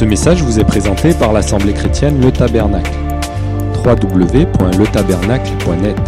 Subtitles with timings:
[0.00, 2.90] Ce message vous est présenté par l'Assemblée chrétienne Le Tabernacle.
[3.84, 5.98] www.letabernacle.net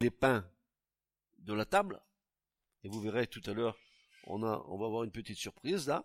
[0.00, 0.44] les pains
[1.38, 2.00] de la table.
[2.82, 3.76] Et vous verrez tout à l'heure,
[4.26, 6.04] on, va avoir une petite surprise là.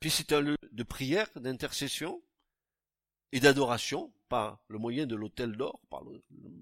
[0.00, 2.20] Puis c'est un lieu de prière, d'intercession
[3.30, 6.02] et d'adoration par le moyen de l'autel d'or, par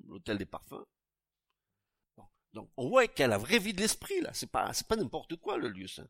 [0.06, 0.84] l'autel des parfums.
[2.52, 4.34] Donc on voit qu'il a la vraie vie de l'esprit là.
[4.34, 6.06] C'est pas, c'est pas n'importe quoi le lieu saint.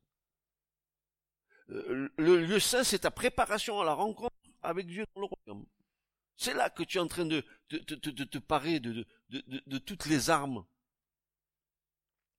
[1.71, 5.67] Euh, le lieu saint, c'est ta préparation à la rencontre avec Dieu dans le royaume.
[6.37, 10.65] C'est là que tu es en train de, te parer de toutes les armes.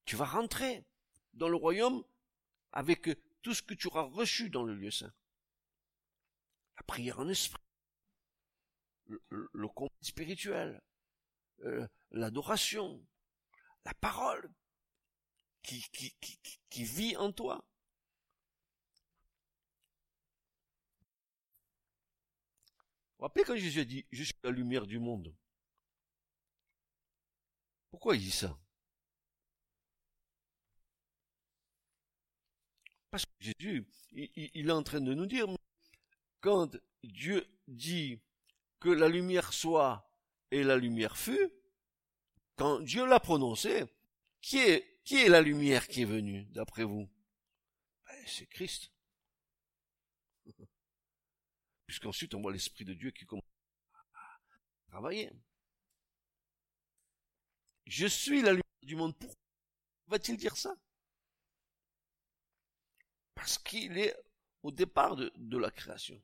[0.05, 0.85] Tu vas rentrer
[1.33, 2.03] dans le royaume
[2.71, 3.09] avec
[3.41, 5.13] tout ce que tu auras reçu dans le lieu saint.
[6.77, 7.61] La prière en esprit,
[9.07, 9.21] le,
[9.53, 10.81] le combat spirituel,
[11.63, 13.05] euh, l'adoration,
[13.85, 14.49] la parole
[15.61, 17.65] qui, qui, qui, qui vit en toi.
[23.19, 25.35] Vous rappelez quand Jésus a dit, je suis la lumière du monde.
[27.91, 28.57] Pourquoi il dit ça?
[33.11, 35.47] Parce que Jésus, il, est en train de nous dire,
[36.39, 38.21] quand Dieu dit
[38.79, 40.09] que la lumière soit
[40.51, 41.51] et la lumière fut,
[42.55, 43.83] quand Dieu l'a prononcé,
[44.39, 47.09] qui est, qui est la lumière qui est venue, d'après vous?
[48.05, 48.93] Ben, C'est Christ.
[51.89, 53.43] Puisqu'ensuite on voit l'Esprit de Dieu qui commence
[54.13, 54.39] à
[54.91, 55.31] travailler.
[57.87, 59.17] Je suis la lumière du monde.
[59.17, 59.41] Pourquoi
[60.05, 60.75] va-t-il dire ça?
[63.33, 64.15] Parce qu'il est
[64.61, 66.21] au départ de, la création.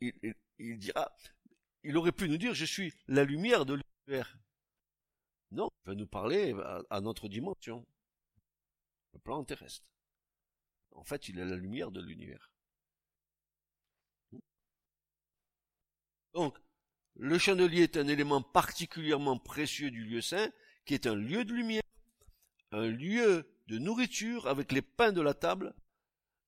[0.00, 1.14] Il, dira,
[1.84, 4.36] il aurait pu nous dire, je suis la lumière de l'univers.
[5.52, 6.52] Non, il va nous parler
[6.90, 7.86] à, notre dimension,
[9.12, 9.86] le plan terrestre.
[10.90, 12.51] En fait, il est la lumière de l'univers.
[16.34, 16.56] Donc,
[17.16, 20.50] le chandelier est un élément particulièrement précieux du lieu saint,
[20.86, 21.82] qui est un lieu de lumière,
[22.72, 25.74] un lieu de nourriture avec les pains de la table,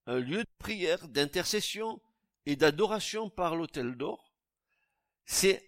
[0.07, 2.01] un lieu de prière, d'intercession
[2.45, 4.33] et d'adoration par l'autel d'or.
[5.25, 5.65] C'est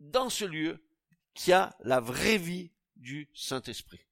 [0.00, 0.82] dans ce lieu
[1.34, 4.05] qui a la vraie vie du Saint-Esprit.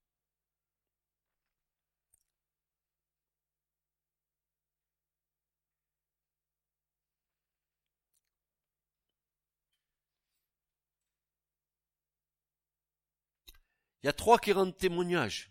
[14.05, 15.51] Il y a trois qui rendent témoignage.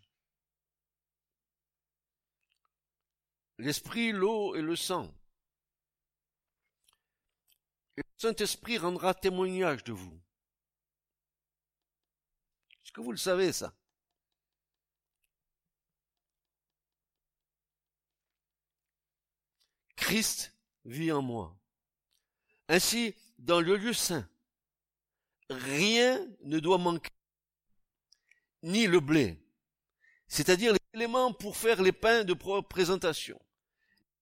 [3.58, 5.14] L'esprit, l'eau et le sang.
[7.98, 10.24] Et le Saint-Esprit rendra témoignage de vous
[12.94, 13.74] que vous le savez, ça?
[19.96, 20.54] Christ
[20.86, 21.58] vit en moi.
[22.68, 24.28] Ainsi, dans le lieu saint,
[25.50, 27.12] rien ne doit manquer,
[28.64, 29.38] ni le blé,
[30.28, 33.40] c'est-à-dire les éléments pour faire les pains de présentation,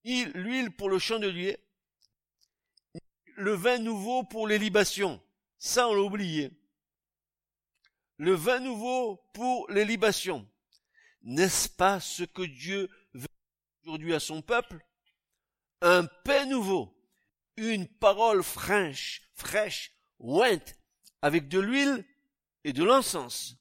[0.04, 1.58] ni l'huile pour le chandelier,
[2.94, 3.02] ni
[3.38, 5.22] le vin nouveau pour les libations.
[5.58, 6.50] Ça, on l'a
[8.18, 10.48] le vin nouveau pour les libations.
[11.24, 13.28] N'est-ce pas ce que Dieu veut
[13.84, 14.84] aujourd'hui à son peuple?
[15.82, 16.96] Un pain nouveau,
[17.58, 20.76] une parole fraîche, fraîche, ointe,
[21.22, 22.06] avec de l'huile
[22.64, 23.56] et de l'encens.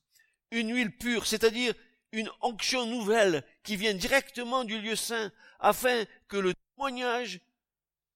[0.51, 1.75] Une huile pure, c'est-à-dire
[2.13, 7.41] une onction nouvelle qui vient directement du lieu saint, afin que le témoignage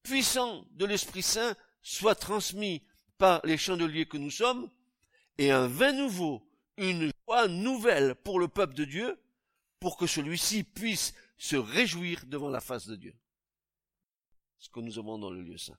[0.03, 2.83] puissant de l'Esprit Saint soit transmis
[3.19, 4.71] par les chandeliers que nous sommes,
[5.39, 6.47] et un vin nouveau,
[6.77, 9.21] une joie nouvelle pour le peuple de Dieu,
[9.79, 13.15] pour que celui-ci puisse se réjouir devant la face de Dieu.
[14.59, 15.79] Ce que nous avons dans le lieu saint.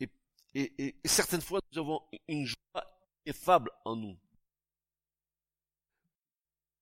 [0.00, 0.08] Et,
[0.54, 4.18] et, et certaines fois, nous avons une joie effable en nous.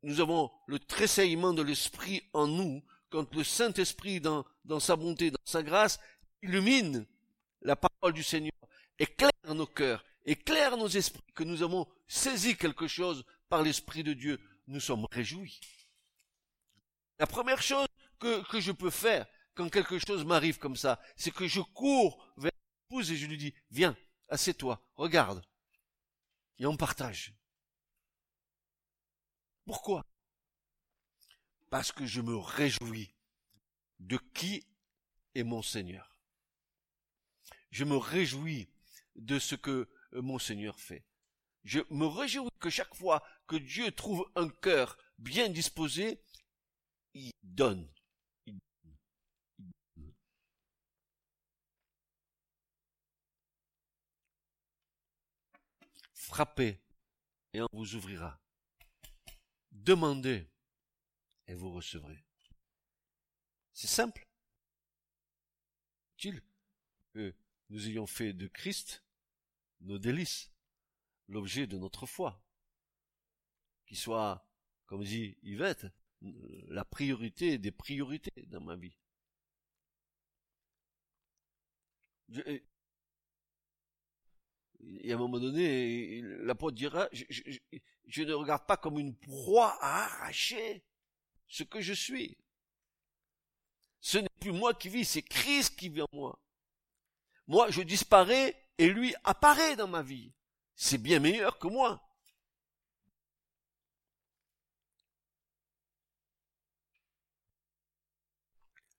[0.05, 5.31] Nous avons le tressaillement de l'esprit en nous quand le Saint-Esprit, dans, dans sa bonté,
[5.31, 5.99] dans sa grâce,
[6.43, 7.07] illumine
[7.63, 8.53] la parole du Seigneur,
[8.99, 14.13] éclaire nos cœurs, éclaire nos esprits, que nous avons saisi quelque chose par l'Esprit de
[14.13, 15.59] Dieu, nous sommes réjouis.
[17.19, 17.89] La première chose
[18.19, 22.27] que, que je peux faire quand quelque chose m'arrive comme ça, c'est que je cours
[22.37, 22.53] vers
[22.91, 23.97] l'épouse et je lui dis, viens,
[24.29, 25.43] assieds-toi, regarde.
[26.59, 27.33] Et on partage.
[29.67, 30.05] Pourquoi?
[31.71, 33.15] Parce que je me réjouis
[33.99, 34.67] de qui
[35.35, 36.21] est mon Seigneur.
[37.71, 38.69] Je me réjouis
[39.17, 41.05] de ce que euh, mon Seigneur fait.
[41.65, 46.23] Je me réjouis que chaque fois que Dieu trouve un cœur bien disposé,
[47.15, 47.89] il donne.
[56.13, 56.81] Frappez
[57.53, 58.44] et on vous ouvrira.
[59.75, 60.49] Demandez
[61.47, 62.25] et vous recevrez.
[63.73, 64.27] C'est simple.
[66.17, 66.43] Utile
[67.13, 67.35] que
[67.69, 69.05] nous ayons fait de Christ
[69.81, 70.51] nos délices,
[71.29, 72.43] l'objet de notre foi.
[73.87, 74.49] Qui soit,
[74.87, 75.87] comme dit Yvette,
[76.21, 78.97] la priorité des priorités dans ma vie.
[85.03, 87.09] Et à un moment donné, l'apôtre dira,
[88.07, 90.85] je, ne regarde pas comme une proie à arracher
[91.49, 92.37] ce que je suis.
[94.01, 96.39] Ce n'est plus moi qui vis, c'est Christ qui vit en moi.
[97.47, 100.33] Moi, je disparais et lui apparaît dans ma vie.
[100.75, 102.01] C'est bien meilleur que moi.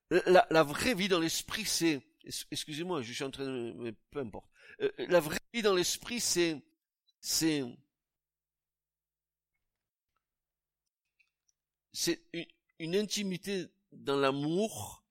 [0.10, 2.02] La, vraie vie dans l'esprit, c'est,
[2.52, 4.50] excusez-moi, je suis en train de, mais peu importe.
[4.82, 6.62] Euh, la vraie vie dans l'esprit, c'est,
[7.20, 7.64] c'est,
[11.96, 12.22] c'est
[12.80, 15.06] une, intimité dans l'amour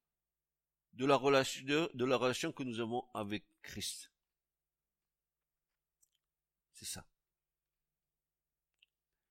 [0.93, 4.13] de la relation, de, de la relation que nous avons avec Christ.
[6.75, 7.07] C'est ça.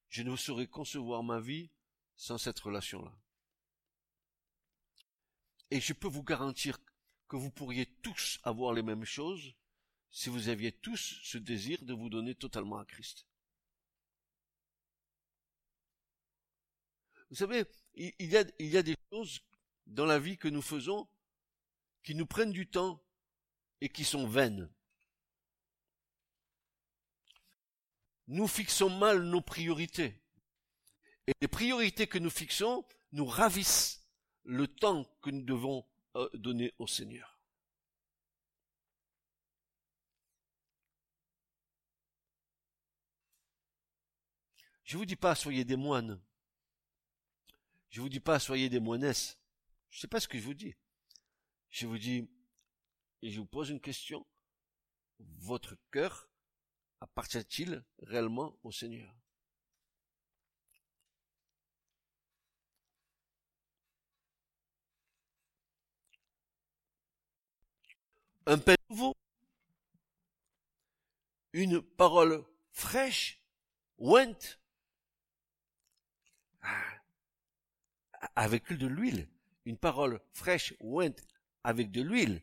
[0.08, 1.70] Je ne saurais concevoir ma vie
[2.16, 3.16] sans cette relation-là.
[5.70, 6.78] Et je peux vous garantir
[7.28, 9.54] que vous pourriez tous avoir les mêmes choses
[10.10, 13.26] si vous aviez tous ce désir de vous donner totalement à Christ.
[17.30, 19.40] Vous savez, il y a, y a des choses
[19.86, 21.08] dans la vie que nous faisons
[22.02, 23.02] qui nous prennent du temps
[23.80, 24.70] et qui sont vaines.
[28.26, 30.20] Nous fixons mal nos priorités.
[31.26, 34.06] Et les priorités que nous fixons nous ravissent
[34.44, 35.86] le temps que nous devons
[36.16, 37.40] euh, donner au Seigneur.
[44.84, 46.20] Je vous dis pas soyez des moines.
[47.94, 49.38] Je vous dis pas soyez des moinesses.
[49.90, 50.74] Je sais pas ce que je vous dis.
[51.70, 52.28] Je vous dis,
[53.22, 54.26] et je vous pose une question.
[55.20, 56.28] Votre cœur
[57.00, 59.14] appartient-il réellement au Seigneur?
[68.46, 69.14] Un pain nouveau,
[71.52, 73.40] une parole fraîche,
[73.98, 74.58] ouinte,
[76.62, 76.93] ah.
[78.36, 79.28] Avec de l'huile,
[79.64, 81.20] une parole fraîche, ouinte,
[81.62, 82.42] avec de l'huile.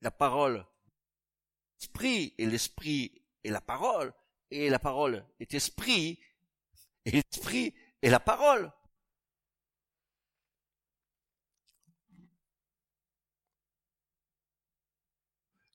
[0.00, 0.66] La parole,
[1.80, 4.12] esprit, et l'esprit est la parole,
[4.50, 6.20] et la parole est esprit,
[7.04, 8.72] et l'esprit est la parole.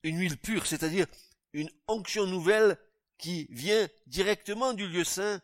[0.04, 1.08] Une huile pure, c'est-à-dire
[1.54, 2.78] une onction nouvelle
[3.18, 5.42] qui vient directement du lieu saint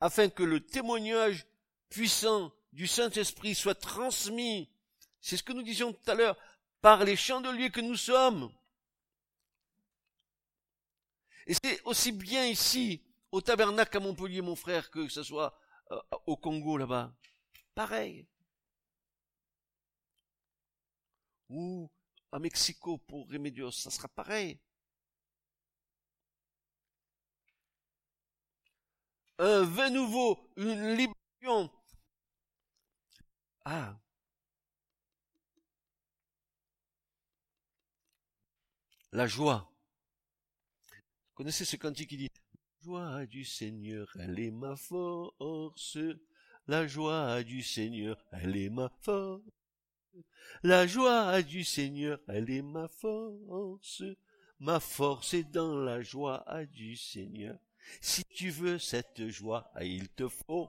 [0.00, 1.46] afin que le témoignage
[1.92, 4.70] puissant du Saint-Esprit soit transmis,
[5.20, 6.36] c'est ce que nous disions tout à l'heure,
[6.80, 8.52] par les chandeliers que nous sommes.
[11.46, 15.54] Et c'est aussi bien ici, au tabernacle à Montpellier, mon frère, que ce soit
[15.90, 17.14] euh, au Congo là-bas.
[17.74, 18.26] Pareil.
[21.50, 21.90] Ou
[22.32, 24.58] à Mexico pour Remedios, ça sera pareil.
[29.42, 31.70] un vin nouveau, une libération.
[33.64, 33.96] Ah.
[39.12, 39.70] La joie.
[40.90, 42.30] Vous connaissez ce cantique qui dit
[42.82, 45.98] Joie du Seigneur, elle est ma force.
[46.66, 49.42] La joie du Seigneur, elle est ma force.
[50.64, 54.02] La joie du Seigneur, elle est ma force.
[54.58, 57.58] Ma force est dans la joie du Seigneur.
[58.00, 60.68] Si tu veux cette joie, il te faut.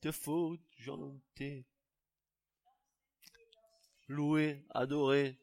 [0.00, 1.66] Te faut chanter,
[4.08, 5.38] louer, adorer.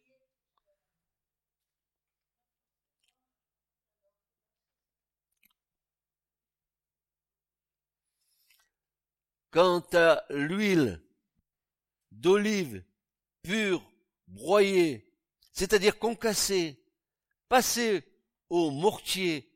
[9.51, 11.01] Quant à l'huile
[12.11, 12.83] d'olive
[13.41, 13.89] pure,
[14.27, 15.09] broyée,
[15.53, 16.83] c'est-à-dire concassée,
[17.47, 18.03] passée
[18.49, 19.49] au mortier,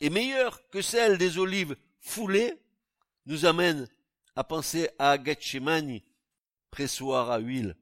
[0.00, 2.54] est meilleure que celle des olives foulées,
[3.24, 3.88] nous amène
[4.38, 5.98] à penser à Gethsemane,
[6.70, 7.76] pressoir à huile,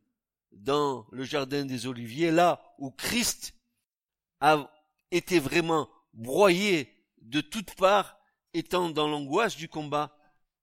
[0.52, 3.54] dans le jardin des Oliviers, là où Christ
[4.40, 4.72] a
[5.10, 8.18] été vraiment broyé de toutes parts,
[8.54, 10.16] étant dans l'angoisse du combat,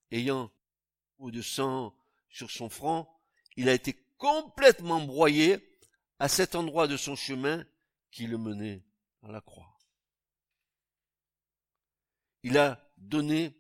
[0.10, 0.50] ayant
[1.20, 1.96] ou de sang
[2.28, 3.08] sur son front,
[3.56, 5.78] il a été complètement broyé
[6.18, 7.64] à cet endroit de son chemin
[8.10, 8.84] qui le menait
[9.22, 9.78] à la croix.
[12.42, 13.56] Il a donné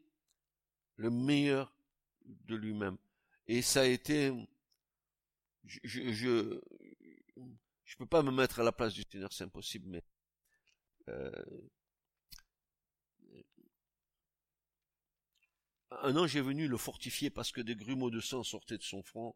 [0.96, 1.73] le meilleur
[2.25, 2.98] de lui-même.
[3.48, 4.32] Et ça a été,
[5.65, 6.62] je, je,
[7.84, 10.03] je, peux pas me mettre à la place du Seigneur, c'est impossible, mais
[11.10, 11.32] euh,
[16.01, 19.03] un ange est venu le fortifier parce que des grumeaux de sang sortaient de son
[19.03, 19.36] front.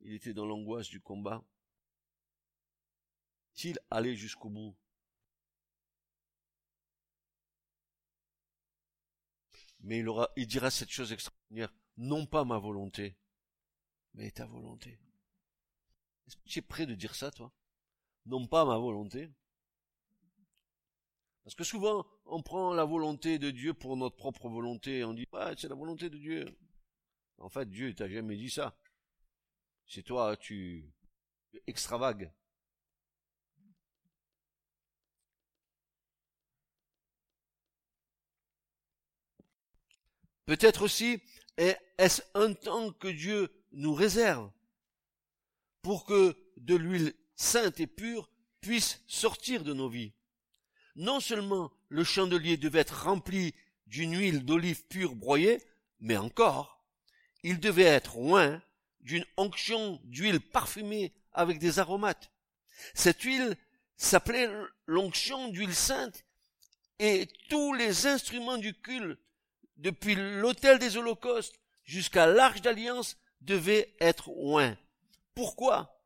[0.00, 1.44] Il était dans l'angoisse du combat.
[3.90, 4.74] Allait jusqu'au bout?
[9.80, 11.72] Mais il aura, il dira cette chose extraordinaire.
[12.00, 13.14] Non pas ma volonté,
[14.14, 14.98] mais ta volonté.
[16.26, 17.52] Est-ce que tu es prêt de dire ça, toi?
[18.24, 19.30] Non pas ma volonté.
[21.44, 25.12] Parce que souvent, on prend la volonté de Dieu pour notre propre volonté et on
[25.12, 26.58] dit, ah, c'est la volonté de Dieu.
[27.36, 28.74] En fait, Dieu t'a jamais dit ça.
[29.86, 30.90] C'est toi, tu
[31.66, 32.32] extravagues.
[40.46, 41.22] Peut-être aussi
[41.60, 44.50] est-ce un temps que Dieu nous réserve
[45.82, 50.12] pour que de l'huile sainte et pure puisse sortir de nos vies?
[50.96, 53.54] Non seulement le chandelier devait être rempli
[53.86, 55.62] d'une huile d'olive pure broyée,
[55.98, 56.84] mais encore,
[57.42, 58.62] il devait être oint
[59.00, 62.30] d'une onction d'huile parfumée avec des aromates.
[62.94, 63.56] Cette huile
[63.96, 64.48] s'appelait
[64.86, 66.24] l'onction d'huile sainte
[66.98, 69.18] et tous les instruments du culte
[69.80, 74.76] depuis l'autel des holocaustes jusqu'à l'arche d'alliance, devait être oint.
[75.34, 75.98] Pourquoi?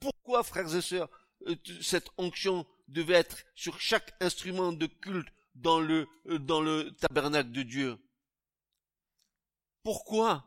[0.00, 1.10] Pourquoi, frères et sœurs,
[1.46, 6.90] euh, cette onction devait être sur chaque instrument de culte dans le, euh, dans le
[6.96, 7.98] tabernacle de Dieu?
[9.82, 10.44] Pourquoi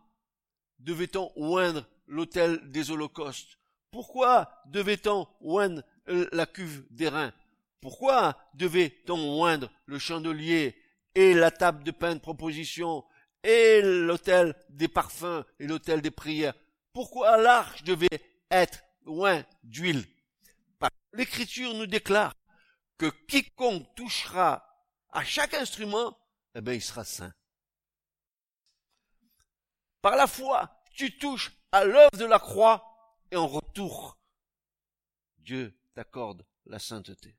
[0.79, 3.59] devait-on oindre l'autel des holocaustes?
[3.91, 7.33] Pourquoi devait-on oindre euh, la cuve des reins?
[7.81, 10.75] Pourquoi devait-on oindre le chandelier
[11.15, 13.05] et la table de pain de proposition,
[13.43, 16.53] et l'autel des parfums, et l'autel des prières.
[16.93, 18.07] Pourquoi l'arche devait
[18.49, 20.05] être loin d'huile?
[21.13, 22.33] L'Écriture nous déclare
[22.97, 24.65] que quiconque touchera
[25.09, 26.17] à chaque instrument,
[26.55, 27.33] eh bien, il sera saint.
[30.01, 32.87] Par la foi, tu touches à l'œuvre de la croix,
[33.29, 34.17] et en retour,
[35.37, 37.37] Dieu t'accorde la sainteté.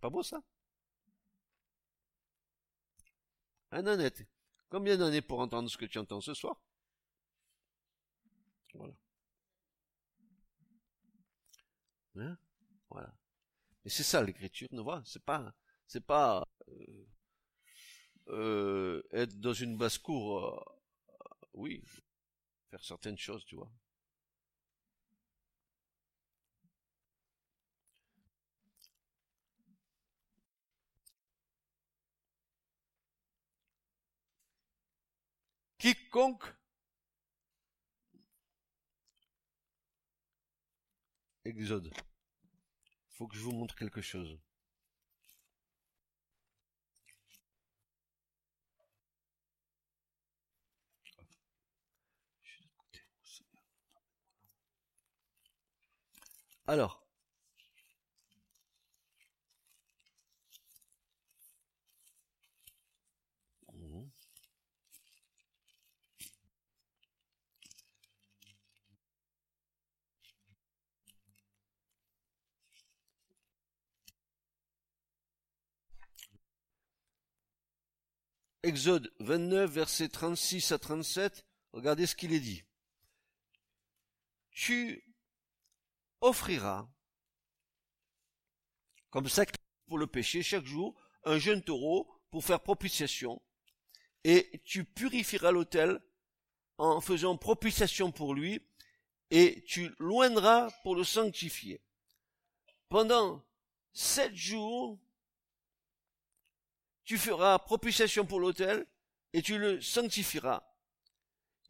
[0.00, 0.40] Pas beau ça?
[3.72, 4.26] Un honnête.
[4.68, 6.60] Combien d'années pour entendre ce que tu entends ce soir?
[8.74, 8.94] Voilà.
[12.16, 12.36] Hein?
[12.90, 13.14] Voilà.
[13.84, 15.54] Et c'est ça l'écriture, ne vois C'est pas,
[15.86, 17.06] c'est pas euh,
[18.28, 20.44] euh, être dans une basse-cour.
[20.46, 20.60] Euh,
[21.54, 21.82] oui,
[22.70, 23.70] faire certaines choses, tu vois.
[35.78, 36.44] Quiconque
[41.44, 41.90] Exode.
[41.94, 44.38] Il faut que je vous montre quelque chose.
[56.66, 57.07] Alors,
[78.68, 82.64] Exode 29, versets 36 à 37, regardez ce qu'il est dit.
[84.50, 85.02] Tu
[86.20, 86.86] offriras
[89.08, 89.46] comme ça
[89.86, 90.94] pour le péché chaque jour
[91.24, 93.40] un jeune taureau pour faire propitiation
[94.24, 95.98] et tu purifieras l'autel
[96.76, 98.60] en faisant propitiation pour lui
[99.30, 101.80] et tu loindras pour le sanctifier.
[102.90, 103.42] Pendant
[103.94, 104.98] sept jours,
[107.08, 108.86] tu feras propitiation pour l'autel
[109.32, 110.62] et tu le sanctifieras.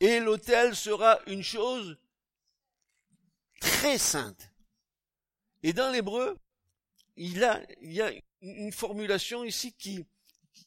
[0.01, 1.97] Et l'autel sera une chose
[3.61, 4.51] très sainte.
[5.63, 6.37] Et dans l'hébreu,
[7.15, 10.05] il, a, il y a une formulation ici qui,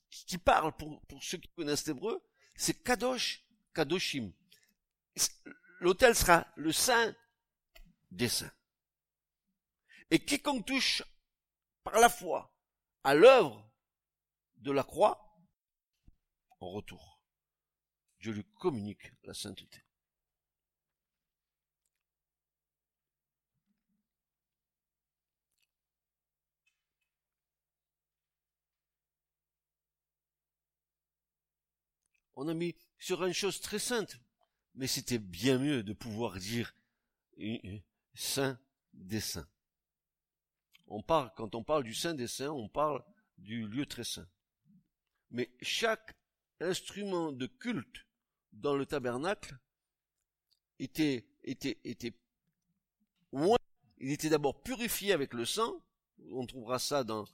[0.09, 2.23] qui parle pour, pour ceux qui connaissent l'hébreu,
[2.55, 4.31] c'est Kadosh, Kadoshim.
[5.81, 7.13] L'autel sera le saint
[8.09, 8.53] des saints.
[10.11, 11.03] Et quiconque touche
[11.83, 12.55] par la foi
[13.03, 13.67] à l'œuvre
[14.61, 15.37] de la croix,
[16.59, 17.19] en retour,
[18.19, 19.83] je lui communique la sainteté.
[32.35, 34.17] On a mis sur une chose très sainte,
[34.73, 36.75] mais c'était bien mieux de pouvoir dire
[38.15, 38.59] saint
[38.93, 39.47] des saints.
[40.87, 43.03] On parle, quand on parle du saint des saints, on parle
[43.37, 44.27] du lieu très saint.
[45.31, 46.15] Mais chaque
[46.59, 48.05] instrument de culte
[48.51, 49.57] dans le tabernacle
[50.79, 52.13] était, était, était
[53.99, 55.81] il était d'abord purifié avec le sang.
[56.31, 57.25] On trouvera ça dans,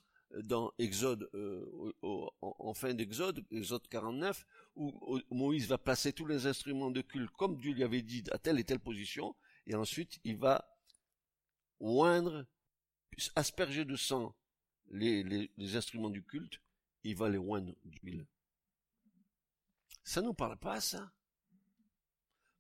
[0.43, 1.93] dans Exode, euh,
[2.41, 7.57] en, fin d'Exode, Exode 49, où, Moïse va placer tous les instruments de culte comme
[7.57, 9.35] Dieu lui avait dit à telle et telle position,
[9.65, 10.77] et ensuite il va
[11.79, 12.45] oindre,
[13.35, 14.35] asperger de sang
[14.91, 16.61] les, les, instruments du culte,
[17.07, 18.25] il va les oindre d'huile.
[20.03, 21.09] Ça nous parle pas, ça.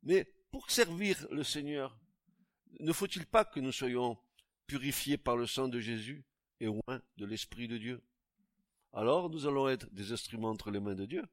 [0.03, 1.99] Mais pour servir le Seigneur,
[2.79, 4.17] ne faut-il pas que nous soyons
[4.65, 6.23] purifiés par le sang de Jésus
[6.61, 8.01] et oints de l'Esprit de Dieu?
[8.93, 11.25] Alors nous allons être des instruments entre les mains de Dieu.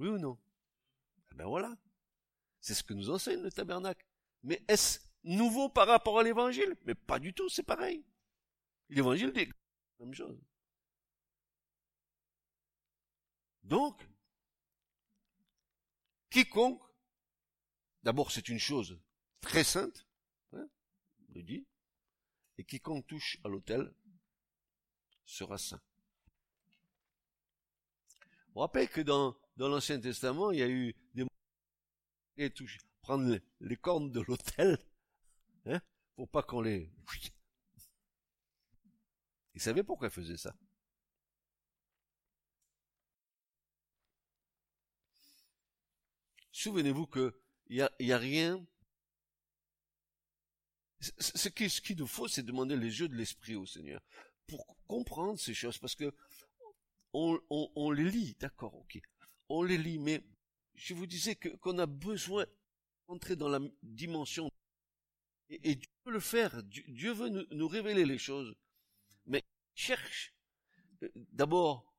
[0.00, 0.36] Oui ou non?
[1.30, 1.76] Eh Ben voilà.
[2.60, 4.04] C'est ce que nous enseigne le tabernacle.
[4.42, 6.76] Mais est-ce nouveau par rapport à l'évangile?
[6.84, 8.04] Mais pas du tout, c'est pareil.
[8.88, 9.46] L'évangile dit
[10.00, 10.36] la même chose.
[13.70, 14.04] Donc,
[16.28, 16.82] quiconque,
[18.02, 19.00] d'abord c'est une chose
[19.40, 20.08] très sainte,
[20.52, 20.68] hein,
[21.28, 21.64] le dit,
[22.58, 23.94] et quiconque touche à l'autel
[25.24, 25.80] sera saint.
[28.52, 31.24] Vous rappelez que dans, dans l'Ancien Testament, il y a eu des
[32.38, 34.78] et touche, prendre les, cornes de l'autel,
[35.66, 35.80] hein,
[36.16, 36.92] pour pas qu'on les...
[39.54, 40.56] Ils savaient pourquoi ils faisaient ça.
[46.60, 47.34] Souvenez-vous que
[47.68, 48.62] il y a, rien.
[51.00, 54.02] Ce qui, ce qu'il nous faut, c'est demander les yeux de l'esprit au Seigneur
[54.46, 56.12] pour comprendre ces choses, parce que
[57.14, 59.00] on, les lit, d'accord, ok,
[59.48, 60.22] on les lit, mais
[60.74, 62.44] je vous disais qu'on a besoin
[63.08, 64.50] d'entrer dans la dimension
[65.48, 66.62] et, Dieu veut le faire.
[66.64, 68.54] Dieu, veut nous, nous, révéler les choses,
[69.24, 69.42] mais
[69.74, 70.34] cherche.
[71.02, 71.94] Euh, d'abord,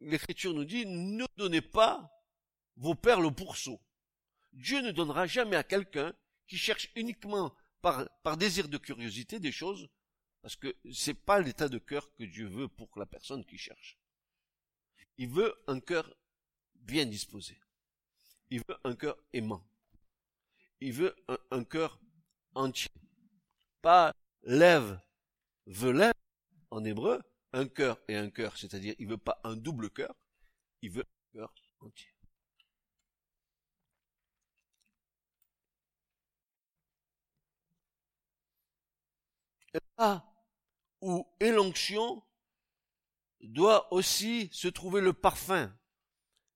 [0.00, 2.15] l'Écriture nous dit ne donnez pas
[2.76, 3.80] vos perles au pourceau.
[4.52, 6.14] Dieu ne donnera jamais à quelqu'un
[6.46, 9.88] qui cherche uniquement par, désir de curiosité des choses,
[10.42, 13.98] parce que c'est pas l'état de cœur que Dieu veut pour la personne qui cherche.
[15.18, 16.16] Il veut un cœur
[16.74, 17.60] bien disposé.
[18.50, 19.66] Il veut un cœur aimant.
[20.80, 21.16] Il veut
[21.50, 22.00] un, cœur
[22.54, 22.90] entier.
[23.82, 25.00] Pas lève,
[25.66, 26.14] veut lève
[26.70, 30.14] en hébreu, un cœur et un cœur, c'est-à-dire il veut pas un double cœur,
[30.82, 32.15] il veut un cœur entier.
[39.98, 40.24] Et là
[41.00, 42.22] où est l'onction,
[43.42, 45.72] doit aussi se trouver le parfum,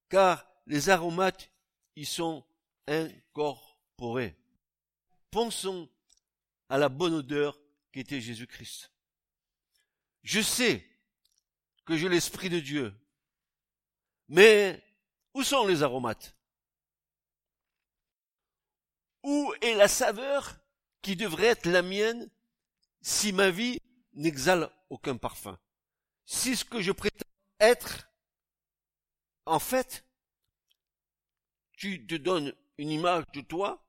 [0.08, 1.50] car les aromates
[1.96, 2.44] y sont
[2.86, 4.36] incorporés.
[5.30, 5.88] Pensons
[6.68, 7.60] à la bonne odeur
[7.92, 8.90] qu'était Jésus-Christ.
[10.22, 10.86] Je sais
[11.84, 12.94] que j'ai l'Esprit de Dieu,
[14.28, 14.82] mais
[15.34, 16.36] où sont les aromates?
[19.22, 20.56] Où est la saveur
[21.02, 22.30] qui devrait être la mienne
[23.00, 23.80] si ma vie
[24.12, 25.58] n'exhale aucun parfum
[26.24, 27.26] Si ce que je prétends
[27.58, 28.10] être
[29.46, 30.04] en fait,
[31.72, 33.84] tu te donnes une image de toi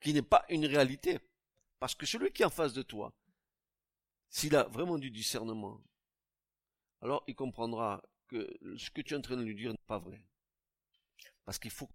[0.00, 1.18] qui n'est pas une réalité.
[1.78, 3.14] Parce que celui qui est en face de toi,
[4.28, 5.82] s'il a vraiment du discernement,
[7.00, 9.98] alors il comprendra que ce que tu es en train de lui dire n'est pas
[9.98, 10.22] vrai.
[11.44, 11.88] Parce qu'il faut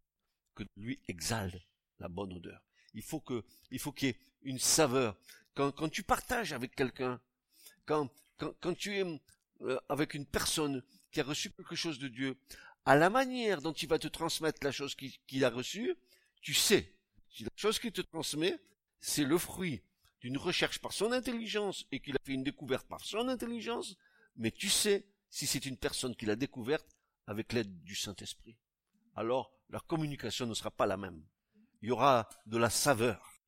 [0.56, 1.62] que lui exhale
[2.00, 2.62] la bonne odeur.
[2.96, 3.44] Il faut qu'il
[4.02, 5.16] y ait une saveur.
[5.54, 7.22] Quand, tu partages avec quelqu'un,
[7.86, 8.10] quand
[8.78, 9.06] tu es
[9.62, 12.36] euh, avec une personne qui a reçu quelque chose de Dieu,
[12.86, 15.96] à la manière dont il va te transmettre la chose qu'il a reçue,
[16.42, 16.94] tu sais
[17.30, 18.60] si la chose qu'il te transmet,
[19.00, 19.82] c'est le fruit
[20.22, 23.96] d'une recherche par son intelligence et qu'il a fait une découverte par son intelligence,
[24.36, 26.88] mais tu sais si c'est une personne qui l'a découverte
[27.28, 28.58] avec l'aide du Saint-Esprit.
[29.16, 31.24] Alors, la communication ne sera pas la même.
[31.82, 33.42] Il y aura de la saveur.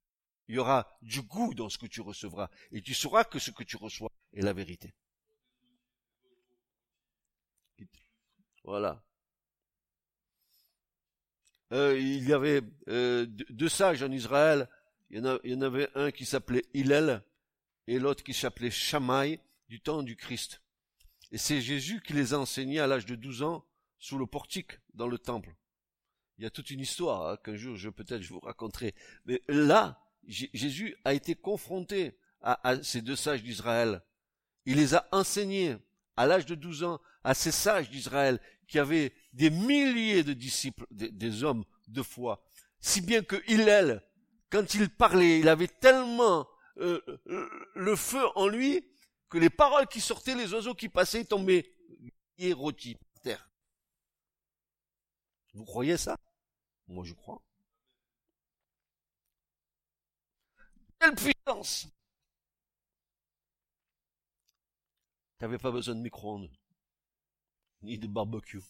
[0.48, 2.50] Il y aura du goût dans ce que tu recevras.
[2.72, 4.94] Et tu sauras que ce que tu reçois est la vérité.
[8.64, 9.02] Voilà.
[11.72, 14.70] euh, il y avait euh, deux sages en Israël.
[15.10, 17.24] Il y, en avait un qui s'appelait Hillel
[17.88, 20.62] et l'autre qui s'appelait Shammai du temps du Christ.
[21.32, 23.66] Et c'est Jésus qui les a enseignés à l'âge de 12 ans
[24.00, 25.56] sous le portique dans le temple.
[26.38, 28.94] Il y a toute une histoire hein, qu'un jour je peut-être je vous raconterai.
[29.26, 34.04] Mais là, Jésus a été confronté à, ces deux sages d'Israël.
[34.66, 35.78] Il les a enseignés
[36.16, 40.86] à l'âge de 12 ans à ces sages d'Israël qui avaient des milliers de disciples,
[40.92, 42.44] des, hommes de foi.
[42.80, 44.04] Si bien que Hillel,
[44.50, 46.48] quand il parlait, il avait tellement
[46.78, 47.02] euh,
[47.76, 48.86] le feu en lui
[49.30, 51.74] que les paroles qui sortaient, les oiseaux qui passaient tombaient
[52.38, 53.50] et rôtis par terre.
[55.54, 56.18] Vous croyez ça?
[56.88, 57.42] Moi je crois.
[61.00, 61.88] Quelle puissance
[65.38, 66.50] T'avais pas besoin de micro-ondes,
[67.82, 68.62] ni de barbecue.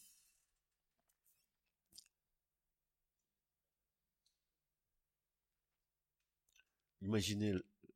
[7.01, 7.53] Imaginez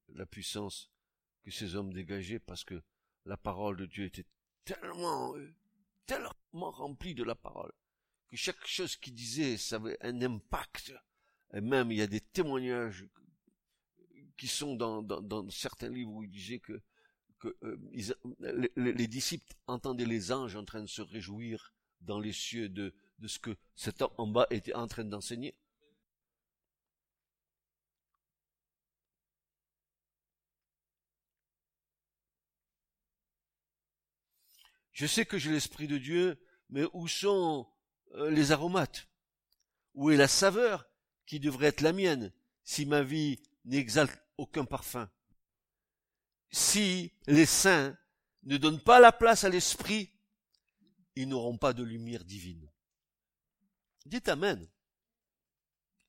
[0.09, 0.89] la puissance
[1.43, 2.81] que ces hommes dégageaient parce que
[3.25, 4.25] la parole de Dieu était
[4.63, 5.33] tellement,
[6.05, 7.73] tellement remplie de la parole
[8.31, 10.93] que chaque chose qu'ils disaient, ça avait un impact.
[11.53, 13.05] Et même, il y a des témoignages
[14.37, 16.81] qui sont dans, certains livres où il disait que,
[17.63, 17.77] euh,
[18.77, 22.93] les, disciples entendaient les anges en train de se réjouir dans les cieux de,
[23.25, 25.53] ce que cet homme en bas était en train d'enseigner.
[34.93, 36.39] Je sais que j'ai l'Esprit de Dieu,
[36.69, 37.67] mais où sont
[38.29, 39.07] les aromates
[39.93, 40.87] Où est la saveur
[41.25, 42.31] qui devrait être la mienne
[42.63, 45.09] si ma vie n'exalte aucun parfum?
[46.51, 47.97] Si les saints
[48.43, 50.11] ne donnent pas la place à l'Esprit,
[51.15, 52.69] ils n'auront pas de lumière divine.
[54.05, 54.67] Dites Amen.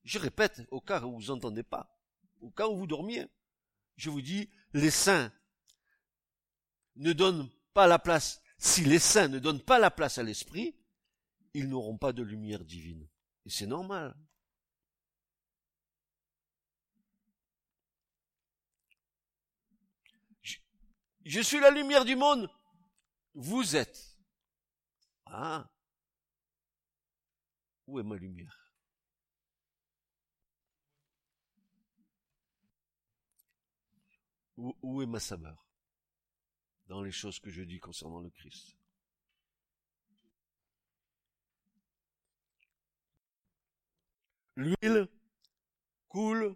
[0.05, 1.97] Je répète, au cas où vous n'entendez pas,
[2.41, 3.27] au cas où vous dormiez,
[3.97, 5.33] je vous dis, les saints
[6.97, 10.75] ne donnent pas la place si les saints ne donnent pas la place à l'esprit,
[11.55, 13.09] ils n'auront pas de lumière divine.
[13.45, 14.17] Et c'est normal.
[21.25, 22.51] Je, suis la lumière du monde.
[23.35, 24.19] Vous êtes.
[25.27, 25.71] Ah.
[27.87, 28.59] Où est ma lumière?
[34.57, 35.67] Où, est ma saveur?
[36.87, 38.77] Dans les choses que je dis concernant le Christ.
[44.63, 45.09] L'huile
[46.09, 46.55] coule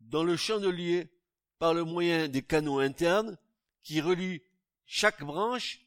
[0.00, 1.10] dans le chandelier
[1.58, 3.36] par le moyen des canaux internes
[3.82, 4.42] qui relient
[4.86, 5.80] chaque branche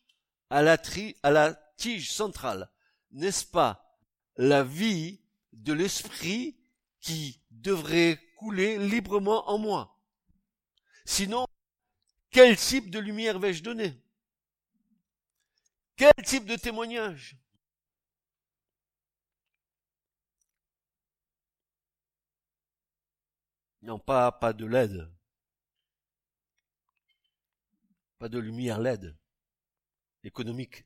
[0.52, 0.78] à la,
[1.24, 2.70] à la tige centrale.
[3.12, 4.00] N'est-ce pas
[4.36, 5.20] la vie
[5.52, 6.60] de l'esprit
[7.00, 10.00] qui devrait couler librement en moi?
[11.06, 11.48] Sinon,
[12.30, 14.00] quel type de lumière vais-je donner?
[15.96, 17.36] Quel type de témoignage?
[23.88, 25.10] Non, pas, pas de LED.
[28.20, 29.18] Pas de lumière LED.
[30.26, 30.84] Économique.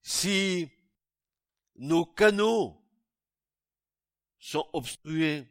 [0.00, 0.70] Si
[1.74, 2.80] nos canaux
[4.38, 5.44] sont obstrués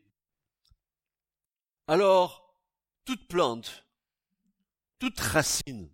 [1.88, 2.58] alors,
[3.04, 3.86] toute plante,
[5.00, 5.94] toute racine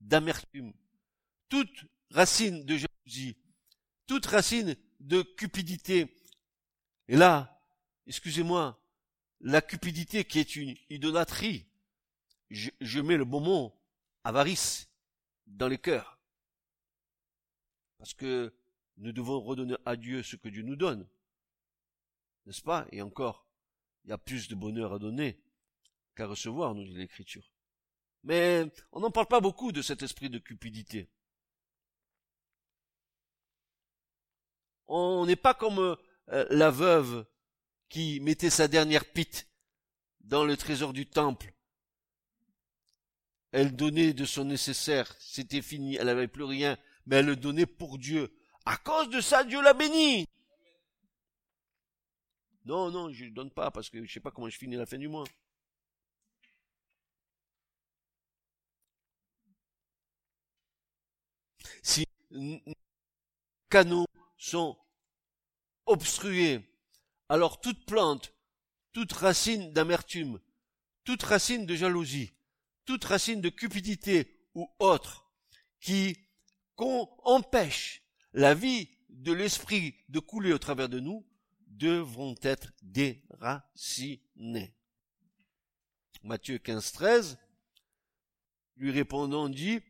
[0.00, 0.72] d'amertume,
[1.48, 3.36] toute racine de jalousie,
[4.06, 6.21] toute racine de cupidité,
[7.08, 7.60] et là,
[8.06, 8.80] excusez-moi,
[9.40, 11.66] la cupidité qui est une idolâtrie,
[12.50, 13.80] je, je mets le bon mot,
[14.24, 14.88] avarice,
[15.46, 16.18] dans les cœurs.
[17.98, 18.52] Parce que
[18.98, 21.08] nous devons redonner à Dieu ce que Dieu nous donne.
[22.46, 22.86] N'est-ce pas?
[22.92, 23.46] Et encore,
[24.04, 25.40] il y a plus de bonheur à donner
[26.16, 27.52] qu'à recevoir, nous dit l'Écriture.
[28.24, 31.08] Mais on n'en parle pas beaucoup de cet esprit de cupidité.
[34.86, 35.96] On n'est pas comme
[36.32, 37.26] euh, la veuve
[37.88, 39.46] qui mettait sa dernière pite
[40.20, 41.52] dans le trésor du temple.
[43.50, 47.66] Elle donnait de son nécessaire, c'était fini, elle n'avait plus rien, mais elle le donnait
[47.66, 48.34] pour Dieu.
[48.64, 50.26] À cause de ça, Dieu l'a béni.
[52.64, 54.86] Non, non, je ne donne pas parce que je sais pas comment je finis la
[54.86, 55.24] fin du mois.
[61.82, 62.60] Si nos
[63.68, 64.06] canaux
[64.38, 64.78] sont
[65.92, 66.68] obstrués,
[67.28, 68.34] alors toute plante,
[68.92, 70.40] toute racine d'amertume,
[71.04, 72.32] toute racine de jalousie,
[72.84, 75.30] toute racine de cupidité ou autre
[75.80, 76.16] qui
[76.76, 78.02] empêche
[78.32, 81.24] la vie de l'esprit de couler au travers de nous
[81.66, 84.74] devront être déracinés.
[86.22, 87.38] Matthieu 15, 13,
[88.76, 89.80] lui répondant dit,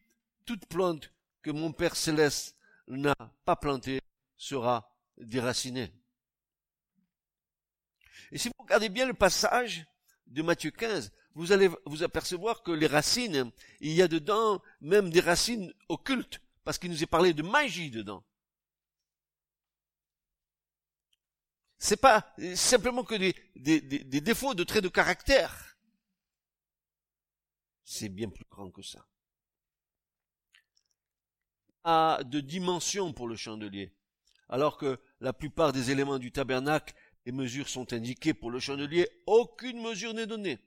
[0.44, 1.12] toute plante
[1.42, 2.56] que mon Père céleste
[2.88, 4.00] n'a pas plantée
[4.36, 5.92] sera déracinée.
[8.30, 9.84] Et si vous regardez bien le passage
[10.26, 15.10] de Matthieu 15, vous allez vous apercevoir que les racines, il y a dedans même
[15.10, 18.24] des racines occultes, parce qu'il nous est parlé de magie dedans.
[21.78, 25.76] C'est pas simplement que des, défauts de traits de caractère.
[27.84, 29.04] C'est bien plus grand que ça.
[31.82, 33.92] A de dimension pour le chandelier.
[34.52, 39.08] Alors que la plupart des éléments du tabernacle, les mesures sont indiquées pour le chandelier,
[39.24, 40.58] aucune mesure n'est donnée.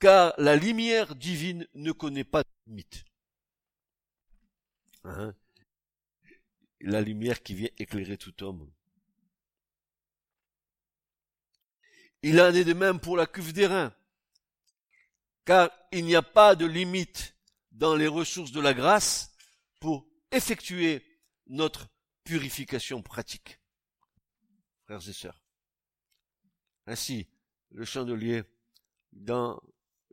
[0.00, 3.04] Car la lumière divine ne connaît pas de limite.
[5.04, 5.32] Hein?
[6.80, 8.68] la lumière qui vient éclairer tout homme.
[12.22, 13.94] Il en est de même pour la cuve des reins,
[15.44, 17.34] car il n'y a pas de limite
[17.70, 19.32] dans les ressources de la grâce
[19.78, 21.07] pour effectuer
[21.48, 21.88] notre
[22.24, 23.60] purification pratique.
[24.84, 25.42] Frères et sœurs.
[26.86, 27.28] Ainsi,
[27.70, 28.42] le chandelier,
[29.12, 29.60] dans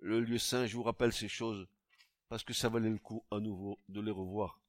[0.01, 1.67] le lieu saint, je vous rappelle ces choses,
[2.27, 4.59] parce que ça valait le coup à nouveau de les revoir.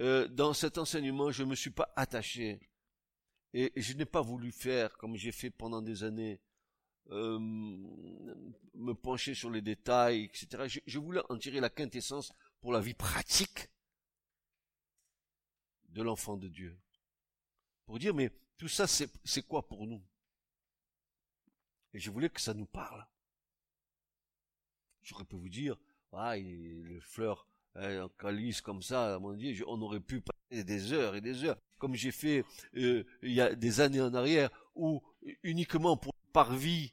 [0.00, 2.60] Euh, dans cet enseignement, je ne me suis pas attaché
[3.54, 6.40] et je n'ai pas voulu faire comme j'ai fait pendant des années,
[7.10, 10.64] euh, me pencher sur les détails, etc.
[10.66, 13.68] Je, je, voulais en tirer la quintessence pour la vie pratique
[15.92, 16.78] de l'enfant de Dieu.
[17.86, 20.02] Pour dire, mais tout ça, c'est quoi pour nous?
[21.94, 23.06] Et je voulais que ça nous parle.
[25.02, 25.78] J'aurais pu vous dire,
[26.12, 31.44] ah, les fleurs un calice comme ça, on aurait pu passer des heures et des
[31.44, 32.44] heures, comme j'ai fait
[32.76, 35.02] euh, il y a des années en arrière, où
[35.42, 36.92] uniquement pour le parvis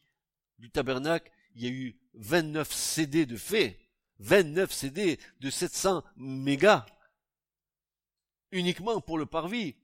[0.57, 3.79] du tabernacle, il y a eu 29 CD de fait,
[4.19, 6.85] 29 CD de 700 mégas,
[8.51, 9.75] uniquement pour le parvis,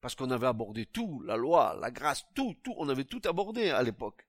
[0.00, 3.70] parce qu'on avait abordé tout, la loi, la grâce, tout, tout, on avait tout abordé
[3.70, 4.26] à l'époque.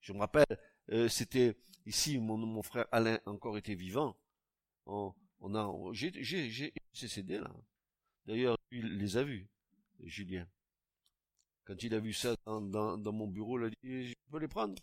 [0.00, 0.46] Je me rappelle,
[0.90, 4.16] euh, c'était ici, mon, mon frère Alain encore était vivant,
[4.86, 5.14] on,
[5.54, 7.50] a, j'ai, j'ai, j'ai CD là.
[8.26, 9.48] D'ailleurs, il les a vus,
[10.04, 10.46] Julien.
[11.64, 14.48] Quand il a vu ça dans, dans, mon bureau, il a dit, je peux les
[14.48, 14.74] prendre?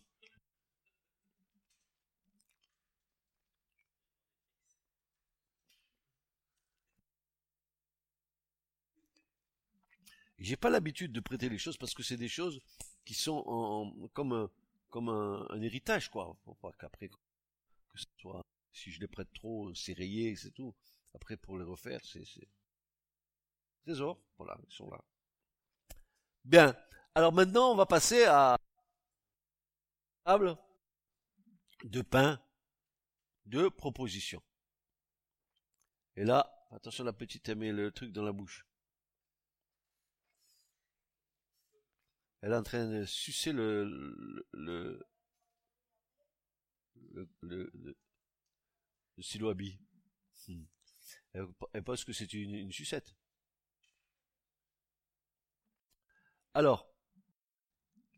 [10.37, 12.61] J'ai pas l'habitude de prêter les choses parce que c'est des choses
[13.05, 14.49] qui sont en, comme un,
[14.89, 16.37] comme un, héritage, quoi.
[16.61, 17.15] Pas qu'après, que
[17.95, 18.41] ce soit
[18.73, 20.75] si je les prête trop, c'est rayé, c'est tout.
[21.13, 22.47] Après, pour les refaire, c'est, c'est...
[23.83, 25.01] Trésor, voilà, ils sont là.
[26.43, 26.75] Bien.
[27.13, 28.57] Alors maintenant, on va passer à
[30.25, 30.57] table
[31.83, 32.41] de pain
[33.45, 34.41] de proposition.
[36.17, 38.65] Et là, attention la petite, elle met le truc dans la bouche.
[42.45, 45.03] Elle est en train de sucer le, le,
[49.17, 50.65] stylo à hmm.
[51.33, 53.15] Elle, pense que c'est une, sucette.
[56.53, 56.87] Alors,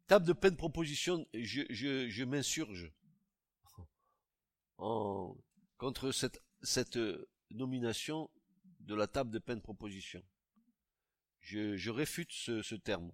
[0.07, 2.91] table de peine proposition, je, m'insurge
[5.77, 6.99] contre cette, cette
[7.51, 8.29] nomination
[8.81, 10.21] de la table de peine proposition.
[11.39, 13.13] Je, réfute ce terme.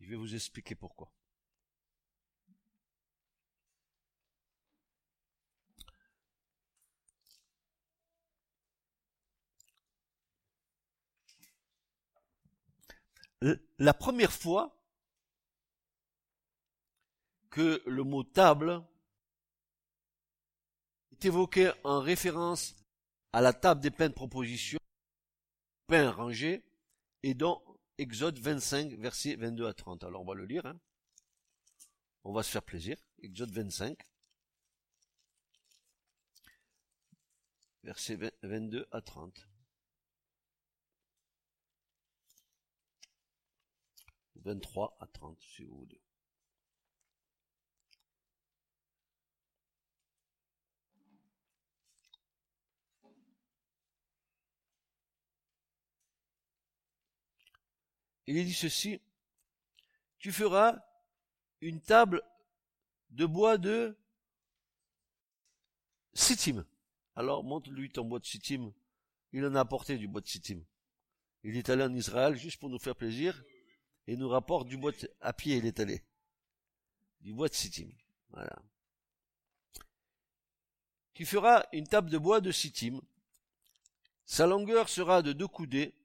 [0.00, 1.12] Je vais vous expliquer pourquoi.
[13.78, 14.74] la première fois
[17.50, 18.82] que le mot table
[21.12, 22.74] est évoqué en référence
[23.32, 24.78] à la table des pains de proposition,
[25.86, 26.64] pain rangé,
[27.22, 27.62] et dans
[27.98, 30.04] Exode 25, versets 22 à 30.
[30.04, 30.64] Alors on va le lire.
[30.66, 30.78] Hein.
[32.24, 32.96] On va se faire plaisir.
[33.22, 33.98] Exode 25.
[37.82, 39.48] Versets 22 à 30.
[44.36, 46.00] 23 à 30 si vous voulez.
[58.28, 59.00] Il est dit ceci,
[60.18, 60.84] tu feras
[61.62, 62.22] une table
[63.08, 63.96] de bois de
[66.12, 66.66] sittim.
[67.16, 68.74] Alors montre-lui ton bois de sittim.
[69.32, 70.62] Il en a apporté du bois de sittim.
[71.42, 73.42] Il est allé en Israël juste pour nous faire plaisir
[74.06, 76.04] et nous rapporte du bois à pied, il est allé.
[77.22, 77.88] Du bois de sittim.
[78.28, 78.60] Voilà.
[81.14, 83.00] Tu feras une table de bois de sittim.
[84.26, 85.97] Sa longueur sera de deux coudées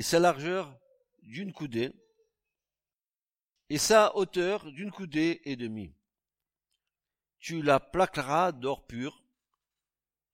[0.00, 0.80] et sa largeur
[1.24, 1.92] d'une coudée
[3.68, 5.94] et sa hauteur d'une coudée et demie.
[7.38, 9.22] Tu la plaqueras d'or pur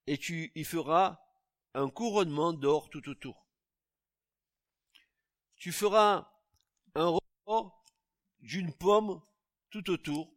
[0.06, 1.20] et tu y feras
[1.74, 3.48] un couronnement d'or tout autour.
[5.56, 6.30] Tu feras
[6.94, 7.84] un rebord
[8.38, 9.20] d'une pomme
[9.70, 10.32] tout autour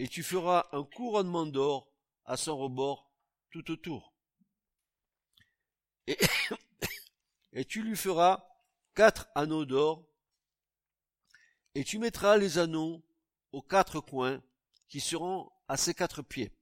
[0.00, 1.88] et tu feras un couronnement d'or
[2.24, 3.12] à son rebord
[3.52, 4.12] tout autour.
[6.08, 6.18] Et,
[7.52, 8.46] et tu lui feras
[8.94, 10.06] quatre anneaux d'or,
[11.74, 13.02] et tu mettras les anneaux
[13.52, 14.42] aux quatre coins
[14.88, 16.52] qui seront à ses quatre pieds.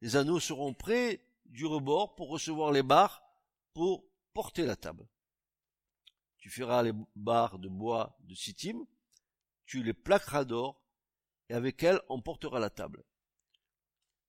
[0.00, 3.22] Les anneaux seront près du rebord pour recevoir les barres
[3.72, 5.08] pour porter la table.
[6.38, 8.86] Tu feras les barres de bois de sittim,
[9.66, 10.80] tu les plaqueras d'or,
[11.48, 13.04] et avec elles on portera la table.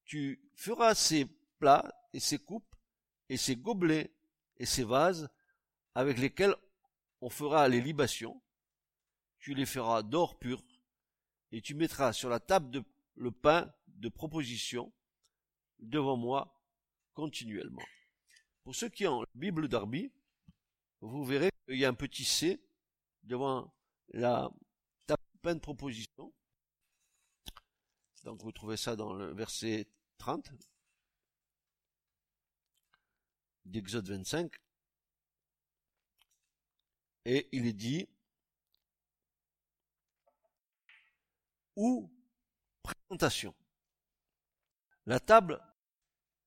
[0.06, 1.26] Tu feras ces
[1.60, 2.76] plats et ces coupes
[3.28, 4.12] et ces gobelets
[4.58, 5.30] et ces vases
[5.96, 6.56] avec lesquels
[7.22, 8.42] on fera les libations,
[9.40, 10.64] tu les feras d'or pur,
[11.52, 12.84] et tu mettras sur la table de,
[13.16, 14.94] le pain de proposition
[15.80, 16.62] devant moi
[17.14, 17.84] continuellement.
[18.64, 20.12] Pour ceux qui ont la Bible d'Arby,
[21.02, 22.62] vous verrez qu'il y a un petit C
[23.24, 23.74] devant
[24.10, 24.50] la
[25.08, 26.34] table de pain de proposition.
[28.24, 30.52] Donc vous trouvez ça dans le verset 30
[33.66, 34.52] d'Exode 25.
[37.26, 38.10] Et il est dit,
[41.76, 42.12] ou
[42.84, 43.56] présentation.
[45.06, 45.62] La table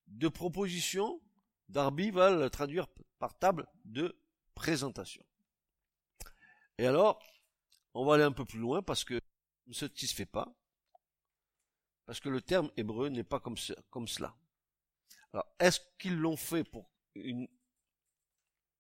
[0.07, 1.21] de proposition,
[1.69, 2.87] Darby va la traduire
[3.19, 4.17] par table de
[4.55, 5.25] présentation.
[6.79, 7.23] Et alors,
[7.95, 9.21] on va aller un peu plus loin parce que
[9.67, 10.55] ne se satisfait pas,
[12.07, 13.57] parce que le terme hébreu n'est pas comme,
[13.91, 14.37] comme cela.
[15.33, 17.49] Alors, est-ce qu'ils l'ont fait pour une,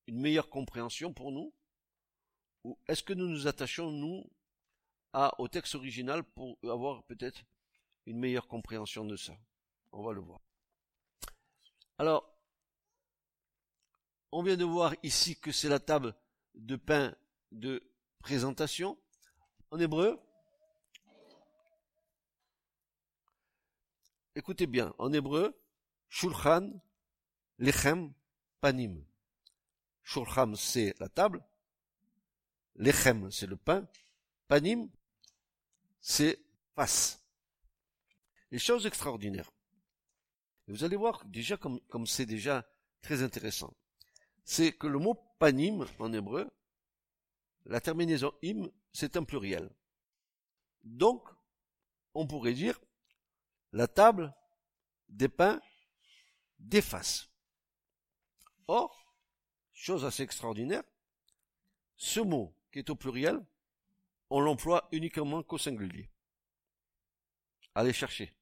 [0.06, 1.54] une meilleure compréhension pour nous?
[2.64, 4.24] Ou est-ce que nous nous attachons, nous,
[5.38, 7.42] au texte original pour avoir peut-être
[8.06, 9.34] une meilleure compréhension de ça?
[9.92, 10.40] On va le voir.
[11.98, 12.28] Alors,
[14.30, 16.14] on vient de voir ici que c'est la table
[16.54, 17.14] de pain
[17.50, 17.82] de
[18.20, 18.98] présentation.
[19.70, 20.18] En hébreu,
[24.34, 25.58] écoutez bien, en hébreu,
[26.08, 26.72] Shulchan,
[27.58, 28.12] Lechem,
[28.60, 29.04] Panim.
[30.02, 31.44] Shulchan, c'est la table,
[32.76, 33.86] Lechem, c'est le pain.
[34.48, 34.88] Panim,
[36.00, 36.38] c'est
[36.74, 37.22] face.
[38.50, 39.50] Les choses extraordinaires.
[40.68, 42.66] vous allez voir déjà comme, comme c'est déjà
[43.00, 43.74] très intéressant.
[44.44, 46.50] C'est que le mot panim en hébreu,
[47.64, 49.70] la terminaison im, c'est un pluriel.
[50.82, 51.28] Donc,
[52.14, 52.80] on pourrait dire
[53.72, 54.34] la table
[55.08, 55.60] des pains
[56.58, 57.28] des faces.
[58.66, 59.14] Or,
[59.72, 60.84] chose assez extraordinaire,
[61.96, 63.44] ce mot qui est au pluriel,
[64.30, 66.10] on l'emploie uniquement qu'au singulier.
[67.74, 68.34] Allez chercher.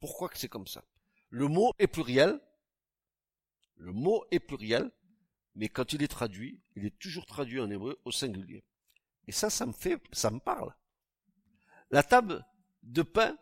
[0.00, 0.84] Pourquoi que c'est comme ça?
[1.30, 2.40] Le mot est pluriel,
[3.76, 4.90] le mot est pluriel,
[5.54, 8.64] mais quand il est traduit, il est toujours traduit en hébreu au singulier.
[9.26, 10.74] Et ça, ça me fait, ça me parle.
[11.90, 12.44] La table
[12.82, 13.36] de pain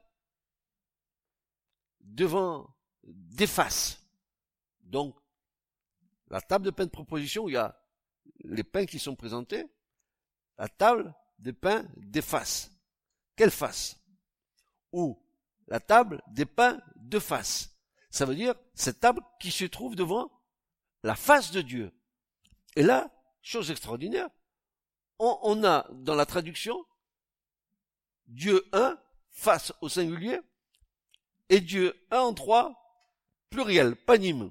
[2.01, 4.07] devant des faces.
[4.83, 5.17] Donc,
[6.29, 7.79] la table de pain de proposition, il y a
[8.45, 9.67] les pains qui sont présentés,
[10.59, 12.71] la table des pains des faces.
[13.37, 13.97] Quelle face?
[14.93, 15.21] Ou
[15.67, 17.77] la table des pains de face.
[18.11, 20.31] Ça veut dire cette table qui se trouve devant
[21.03, 21.93] la face de Dieu.
[22.77, 23.11] Et là,
[23.43, 24.29] chose extraordinaire,
[25.19, 26.85] on, on a dans la traduction
[28.27, 28.99] Dieu 1
[29.31, 30.41] face au singulier
[31.49, 32.75] et Dieu 1 en 3
[33.51, 34.51] pluriel, panim.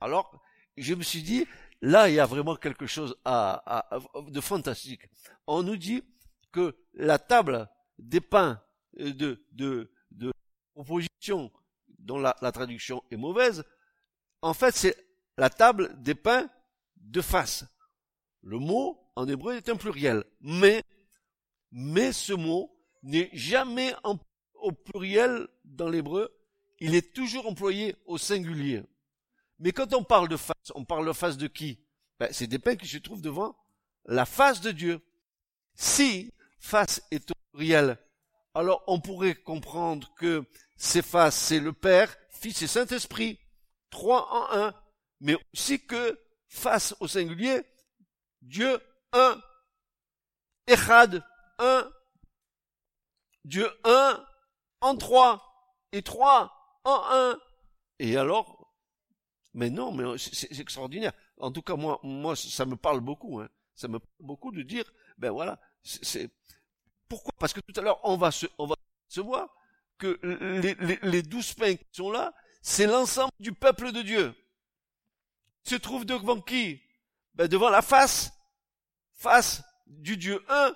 [0.00, 0.40] Alors,
[0.76, 1.46] je me suis dit,
[1.84, 3.88] là, il y a vraiment quelque chose à,
[4.28, 5.02] de fantastique.
[5.46, 6.02] On nous dit
[6.50, 7.68] que la table
[7.98, 8.62] des pains
[9.00, 10.32] euh, de, de, de
[10.74, 11.52] proposition,
[11.98, 13.64] dont la, la traduction est mauvaise,
[14.40, 14.96] en fait, c'est
[15.36, 16.48] la table des pains
[16.96, 17.64] de face.
[18.42, 20.24] Le mot, en hébreu, est un pluriel.
[20.40, 20.82] Mais,
[21.70, 24.18] mais ce mot n'est jamais en,
[24.54, 26.34] au pluriel dans l'hébreu.
[26.80, 28.82] Il est toujours employé au singulier.
[29.58, 31.80] Mais quand on parle de face, on parle de face de qui?
[32.18, 33.56] Ben, C'est des pains qui se trouvent devant
[34.06, 35.00] la face de Dieu.
[35.74, 37.98] Si face est au pluriel,
[38.54, 40.44] alors on pourrait comprendre que
[40.76, 43.38] ces faces, c'est le Père Fils et Saint-Esprit,
[43.90, 44.74] trois en un,
[45.20, 47.62] mais aussi que face au singulier,
[48.42, 48.78] Dieu
[49.12, 49.40] un,
[50.66, 51.24] Echad
[51.58, 51.90] un,
[53.44, 54.24] Dieu un
[54.80, 55.42] en trois,
[55.92, 57.38] et trois en un.
[57.98, 58.63] Et alors,
[59.54, 61.12] mais non, mais c'est extraordinaire.
[61.38, 63.40] En tout cas, moi, moi, ça me parle beaucoup.
[63.40, 63.48] Hein.
[63.74, 64.84] Ça me parle beaucoup de dire,
[65.16, 66.30] ben voilà, c'est
[67.08, 67.32] pourquoi?
[67.38, 68.66] Parce que tout à l'heure, on va se, on
[69.22, 69.48] voir
[69.98, 70.18] que
[71.02, 74.34] les, douze pains qui sont là, c'est l'ensemble du peuple de Dieu.
[75.62, 76.82] Se trouve devant qui?
[77.34, 78.32] Ben Devant la face,
[79.12, 80.74] face du Dieu un,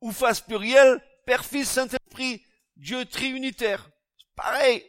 [0.00, 2.44] ou face plurielle, Père, Fils, Saint-Esprit,
[2.76, 3.90] Dieu triunitaire.
[4.34, 4.84] Pareil.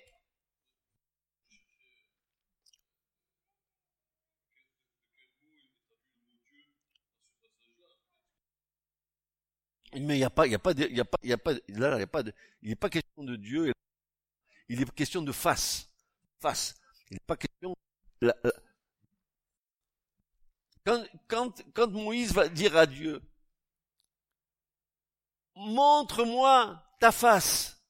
[9.95, 11.37] Mais il n'y a pas, il y a pas, il y a pas, y a
[11.37, 12.33] pas, il de,
[12.63, 13.73] n'est pas question de Dieu.
[14.69, 15.89] Il est question de face,
[16.39, 16.75] face.
[17.09, 17.75] Il n'est pas question.
[20.85, 23.21] quand, quand, quand Moïse va dire à Dieu,
[25.55, 27.83] montre-moi ta face.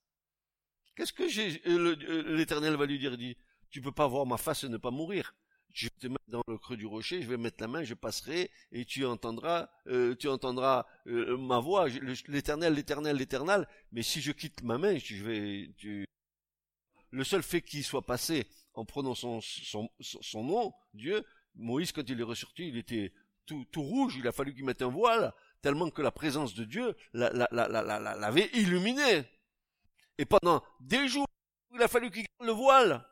[0.96, 3.36] Qu'est-ce que j'ai, l'Éternel va lui dire, dit,
[3.70, 5.34] tu peux pas voir ma face et ne pas mourir
[5.74, 7.96] je vais te mettre dans le creux du rocher, je vais mettre la main, je
[7.96, 11.88] passerai, et tu entendras, euh, tu entendras euh, ma voix,
[12.28, 16.06] l'éternel, l'éternel, l'éternel, mais si je quitte ma main, je vais, tu...
[17.10, 19.90] le seul fait qu'il soit passé en prononçant son,
[20.44, 23.12] nom, Dieu, Moïse, quand il est ressorti, il était
[23.48, 26.66] tout, tout rouge, il a fallu qu'il mette un voile, tellement que la présence de
[26.66, 29.24] Dieu l'avait illuminé.
[30.20, 31.28] Et pendant des jours,
[31.74, 33.04] il a fallu qu'il garde le voile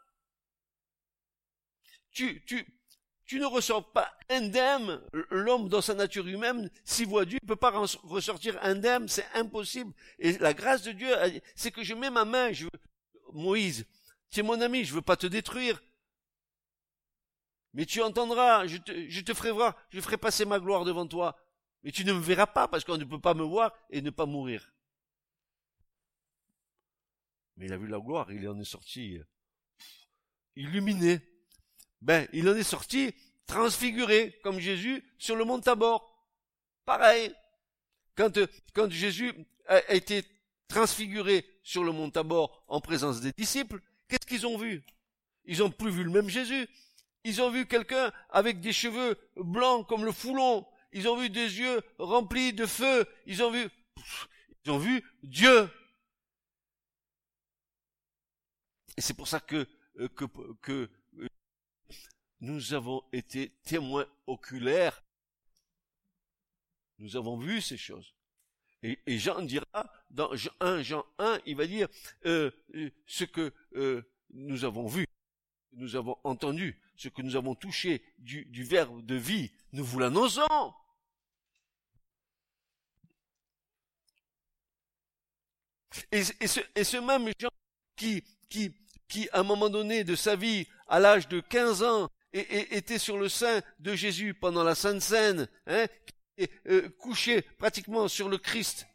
[2.12, 2.66] tu, tu,
[3.26, 5.02] tu ne ressors pas indemne.
[5.30, 7.72] L'homme, dans sa nature humaine, s'il voit Dieu, ne peut pas
[8.04, 9.94] ressortir indemne, c'est impossible.
[10.20, 11.10] Et la grâce de Dieu,
[11.56, 12.68] c'est que je mets ma main, je
[13.34, 13.86] Moïse,
[14.30, 15.82] tu es mon ami, je veux pas te détruire.
[17.74, 21.08] Mais tu entendras, je te, je te ferai voir, je ferai passer ma gloire devant
[21.08, 21.38] toi.
[21.84, 24.10] Mais tu ne me verras pas parce qu'on ne peut pas me voir et ne
[24.10, 24.74] pas mourir.
[27.56, 29.20] Mais il a vu la gloire, il en est sorti
[30.56, 31.31] illuminé
[32.02, 33.14] ben, il en est sorti
[33.46, 36.08] transfiguré, comme Jésus, sur le mont Tabor.
[36.86, 37.34] Pareil.
[38.16, 38.40] Quand,
[38.74, 39.34] quand Jésus
[39.68, 40.24] a été
[40.68, 44.84] transfiguré sur le mont Tabor en présence des disciples, qu'est-ce qu'ils ont vu?
[45.46, 46.68] Ils n'ont plus vu le même Jésus.
[47.24, 50.66] Ils ont vu quelqu'un avec des cheveux blancs comme le foulon.
[50.92, 53.06] Ils ont vu des yeux remplis de feu.
[53.26, 53.70] Ils ont vu,
[54.66, 55.70] ils ont vu Dieu.
[58.98, 59.68] Et c'est pour ça que,
[60.00, 60.88] euh,
[62.42, 65.04] nous avons été témoins oculaires.
[66.98, 68.14] Nous avons vu ces choses.
[68.84, 71.88] Et, Jean dira, dans 1 Jean 1, il va dire
[72.26, 75.06] euh, euh, ce que euh, nous avons vu,
[75.74, 80.74] nous avons entendu, ce que nous avons touché du, verbe de vie, nous vous l'annonçons.
[86.12, 87.50] Et, ce, même Jean
[87.96, 88.74] qui, qui,
[89.08, 93.18] qui, à un moment donné de sa vie, à l'âge de 15 ans, était sur
[93.18, 95.86] le sein de Jésus pendant la Sainte Seine, hein,
[96.68, 98.88] euh, couché pratiquement sur le Christ.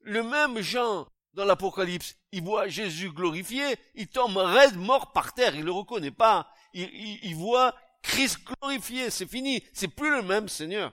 [0.00, 5.54] Le même Jean, dans l'Apocalypse, il voit Jésus glorifié, il tombe raide mort par terre,
[5.54, 6.52] il le reconnaît pas.
[6.74, 6.88] Il,
[7.24, 10.92] il voit Christ glorifié, c'est fini, c'est plus le même Seigneur.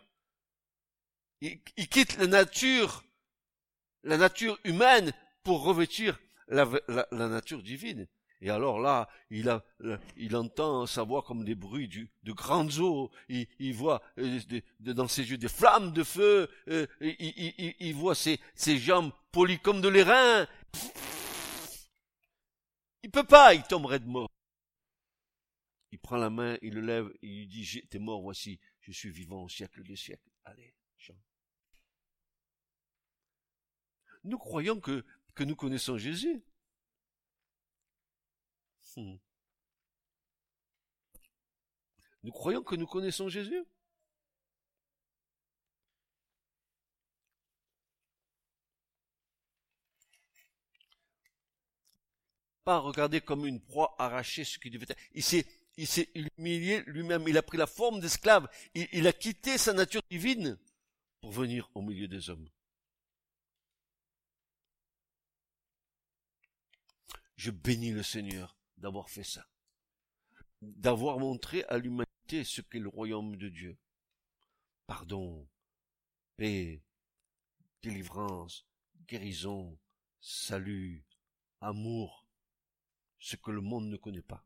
[1.41, 3.03] Il, quitte la nature,
[4.03, 6.65] la nature humaine pour revêtir la
[7.11, 8.07] nature divine.
[8.41, 9.63] Et alors là, il, a,
[10.15, 11.89] il entend sa voix comme des bruits
[12.23, 13.11] de grandes eaux.
[13.27, 14.39] Il, il voit euh,
[14.79, 16.49] dans ses yeux des flammes de feu.
[16.69, 20.47] Euh, il, voit ses, ses jambes polies comme de l'airain.
[23.03, 24.29] Il peut pas, il tomberait de mort.
[25.91, 29.09] Il prend la main, il le lève, il lui dit, t'es mort, voici, je suis
[29.09, 30.29] vivant au siècle des siècles.
[30.45, 31.15] Allez, Jean.
[34.23, 36.43] Nous croyons que, que nous connaissons Jésus.
[38.95, 39.17] Hmm.
[42.23, 43.63] Nous croyons que nous connaissons Jésus
[52.63, 54.99] Pas regarder comme une proie arrachée ce qui devait être.
[55.13, 55.45] Il s'est,
[55.77, 57.27] il s'est humilié lui-même.
[57.27, 58.47] Il a pris la forme d'esclave.
[58.75, 60.57] il a quitté sa nature divine
[61.21, 62.49] pour venir au milieu des hommes.
[67.37, 69.47] Je bénis le Seigneur d'avoir fait ça,
[70.61, 73.77] d'avoir montré à l'humanité ce qu'est le royaume de Dieu.
[74.87, 75.47] Pardon,
[76.35, 76.81] paix,
[77.81, 78.65] délivrance,
[79.07, 79.77] guérison,
[80.19, 81.05] salut,
[81.61, 82.25] amour.
[83.19, 84.43] ce que le monde ne connaît pas.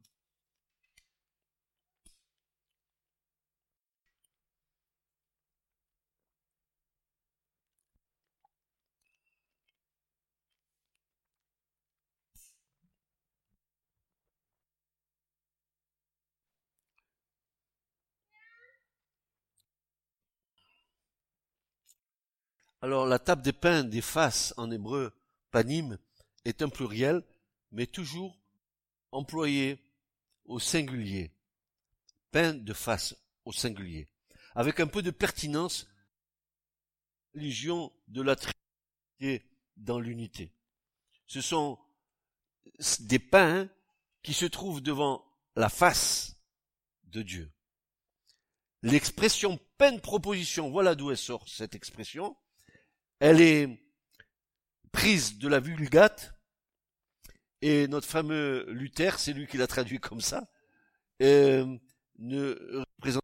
[22.84, 25.14] Alors la table des pains des faces en hébreu,
[25.52, 25.98] panim,
[26.44, 27.24] est un pluriel,
[27.72, 28.38] mais toujours
[29.14, 29.82] employé
[30.44, 31.32] au singulier.
[32.32, 33.16] Pain de face
[33.46, 34.10] au singulier.
[34.54, 35.88] Avec un peu de pertinence,
[37.34, 40.52] religion de la Trinité dans l'unité.
[41.26, 41.80] Ce sont
[43.00, 43.70] des pains
[44.24, 45.26] qui se trouvent devant
[45.56, 46.36] la face
[47.06, 47.50] de Dieu.
[48.82, 52.36] L'expression peine proposition, voilà d'où elle sort cette expression.
[53.26, 53.80] Elle est
[54.92, 56.38] prise de la Vulgate,
[57.62, 60.52] et notre fameux Luther, c'est lui qui l'a traduit comme ça,
[61.22, 61.78] euh,
[62.18, 63.24] ne représente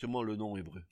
[0.00, 0.82] pas le nom hébreu.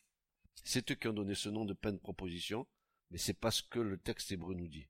[0.65, 2.69] C'est eux qui ont donné ce nom de peine proposition,
[3.11, 4.87] mais c'est pas ce que le texte hébreu nous dit.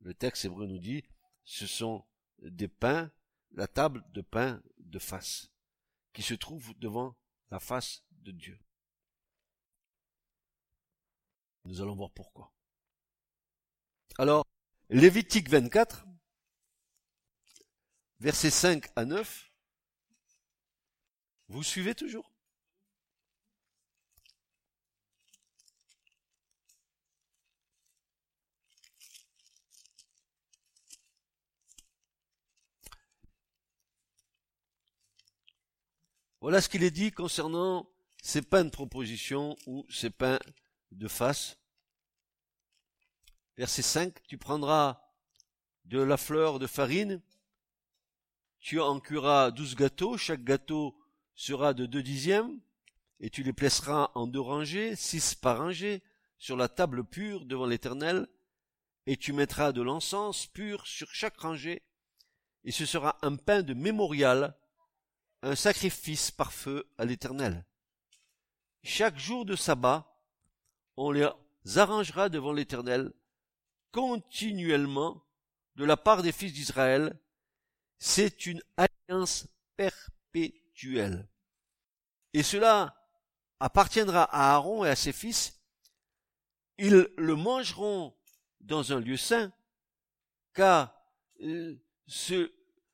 [0.00, 1.02] Le texte hébreu nous dit,
[1.44, 2.04] ce sont
[2.42, 3.10] des pains,
[3.52, 5.50] la table de pain de face,
[6.12, 7.16] qui se trouve devant
[7.50, 8.60] la face de Dieu.
[11.64, 12.52] Nous allons voir pourquoi.
[14.18, 14.46] Alors,
[14.90, 16.06] Lévitique 24,
[18.20, 19.50] versets 5 à 9,
[21.48, 22.30] vous suivez toujours?
[36.42, 37.88] Voilà ce qu'il est dit concernant
[38.22, 40.38] ces pains de proposition ou ces pains
[40.90, 41.61] de face
[43.56, 45.00] verset 5, tu prendras
[45.84, 47.20] de la fleur de farine,
[48.60, 50.96] tu en cuiras douze gâteaux, chaque gâteau
[51.34, 52.60] sera de deux dixièmes,
[53.20, 56.02] et tu les placeras en deux rangées, six par rangée,
[56.38, 58.28] sur la table pure devant l'Éternel,
[59.06, 61.82] et tu mettras de l'encens pur sur chaque rangée,
[62.64, 64.56] et ce sera un pain de mémorial,
[65.42, 67.64] un sacrifice par feu à l'Éternel.
[68.84, 70.08] Chaque jour de sabbat,
[70.96, 71.28] on les
[71.76, 73.12] arrangera devant l'Éternel
[73.92, 75.24] continuellement
[75.76, 77.18] de la part des fils d'Israël,
[77.98, 81.28] c'est une alliance perpétuelle.
[82.32, 82.96] Et cela
[83.60, 85.60] appartiendra à Aaron et à ses fils.
[86.78, 88.16] Ils le mangeront
[88.60, 89.52] dans un lieu saint,
[90.54, 90.94] car
[91.42, 91.76] euh,
[92.06, 92.52] ce,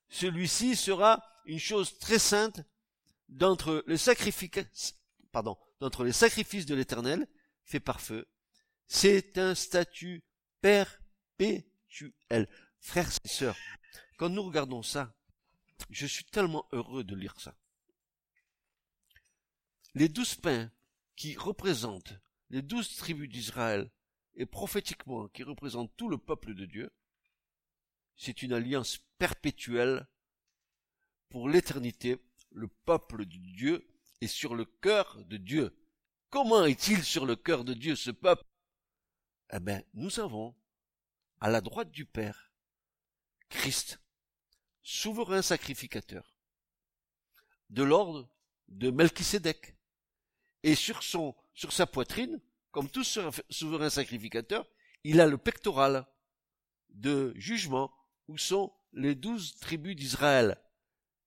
[0.09, 2.61] celui-ci sera une chose très sainte
[3.29, 4.97] d'entre les sacrifices,
[5.33, 7.27] pardon, d'entre les sacrifices de l'Éternel,
[7.65, 8.27] fait par feu.
[8.87, 10.23] C'est un statut
[10.61, 12.49] perpétuel.
[12.81, 13.57] Frères et sœurs,
[14.17, 15.15] quand nous regardons ça,
[15.91, 17.57] je suis tellement heureux de lire ça.
[19.95, 20.71] Les douze pains
[21.17, 22.15] qui représentent
[22.51, 23.91] les douze tribus d'Israël
[24.35, 26.93] et prophétiquement qui représentent tout le peuple de Dieu,
[28.17, 30.07] c'est une alliance perpétuelle
[31.29, 32.19] pour l'éternité.
[32.51, 33.87] Le peuple de Dieu
[34.21, 35.77] est sur le cœur de Dieu.
[36.31, 38.45] Comment est-il sur le cœur de Dieu, ce peuple?
[39.53, 40.55] Eh bien, nous avons
[41.41, 42.53] à la droite du Père
[43.49, 44.01] Christ,
[44.83, 46.37] souverain sacrificateur,
[47.71, 48.29] de l'ordre
[48.69, 49.77] de Melchisédek.
[50.65, 52.41] Et sur son, sur sa poitrine,
[52.73, 54.69] comme tout souverain sacrificateur,
[55.05, 56.07] il a le pectoral
[56.91, 57.93] de jugement
[58.27, 60.61] où sont les douze tribus d'Israël.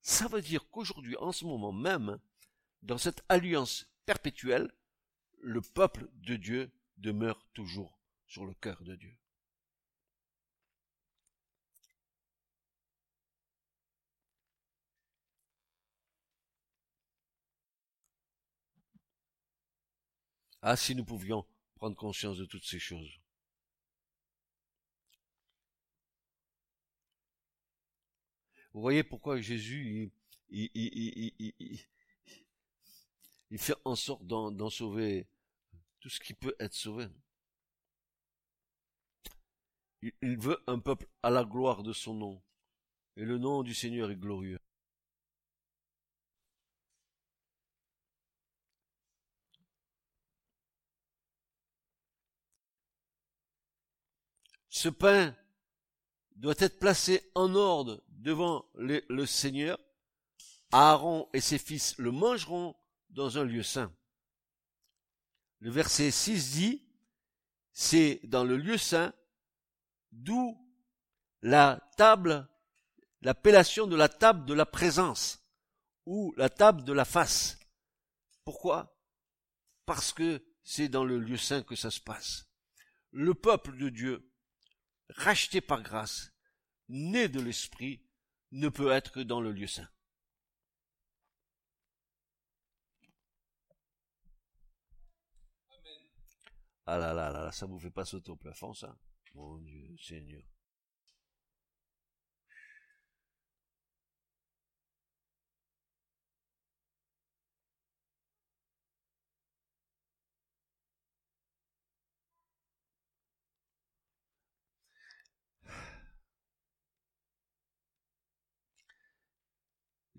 [0.01, 2.19] Ça veut dire qu'aujourd'hui, en ce moment même,
[2.81, 4.71] dans cette alliance perpétuelle,
[5.39, 8.00] le peuple de Dieu demeure toujours
[8.31, 9.13] sur le cœur de Dieu.
[20.61, 23.19] Ah, si nous pouvions prendre conscience de toutes ces choses.
[28.71, 30.09] Vous voyez pourquoi Jésus,
[30.49, 31.79] il,
[33.57, 35.27] fait en sorte d'en sauver
[35.99, 37.09] tout ce qui peut être sauvé.
[40.01, 42.41] Il veut un peuple à la gloire de son nom.
[43.17, 44.59] Et le nom du Seigneur est glorieux.
[54.69, 55.35] Ce pain
[56.37, 59.77] doit être placé en ordre devant le Seigneur.
[60.71, 62.75] Aaron et ses fils le mangeront
[63.09, 63.93] dans un lieu saint.
[65.59, 66.83] Le verset 6 dit,
[67.73, 69.13] c'est dans le lieu saint
[70.11, 70.57] d'où
[71.41, 72.47] la table
[73.21, 75.43] l'appellation de la table de la présence
[76.05, 77.59] ou la table de la face.
[78.43, 78.97] Pourquoi?
[79.85, 82.47] Parce que c'est dans le lieu saint que ça se passe.
[83.11, 84.31] Le peuple de Dieu,
[85.09, 86.31] racheté par grâce,
[86.89, 88.03] né de l'Esprit,
[88.51, 89.89] ne peut être que dans le lieu saint.
[96.85, 98.97] Ah là là là, ça vous fait pas sauter au plafond, ça
[99.33, 100.43] Mon Dieu, Seigneur.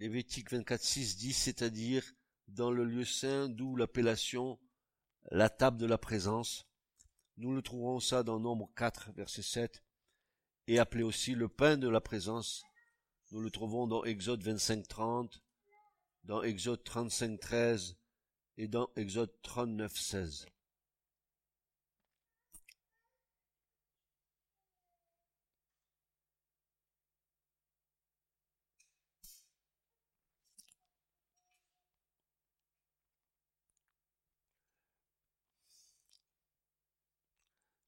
[0.03, 2.03] Lévitique 24.6 dit, c'est-à-dire
[2.49, 4.59] dans le lieu saint, d'où l'appellation
[5.31, 6.72] la table de la présence.
[7.37, 9.83] Nous le trouverons ça dans Nombre 4, verset 7,
[10.66, 12.62] et appelé aussi le pain de la présence.
[13.30, 15.43] Nous le trouvons dans Exode 25, 30,
[16.24, 17.97] dans Exode 35, 13
[18.59, 20.47] et dans Exode 39, 16.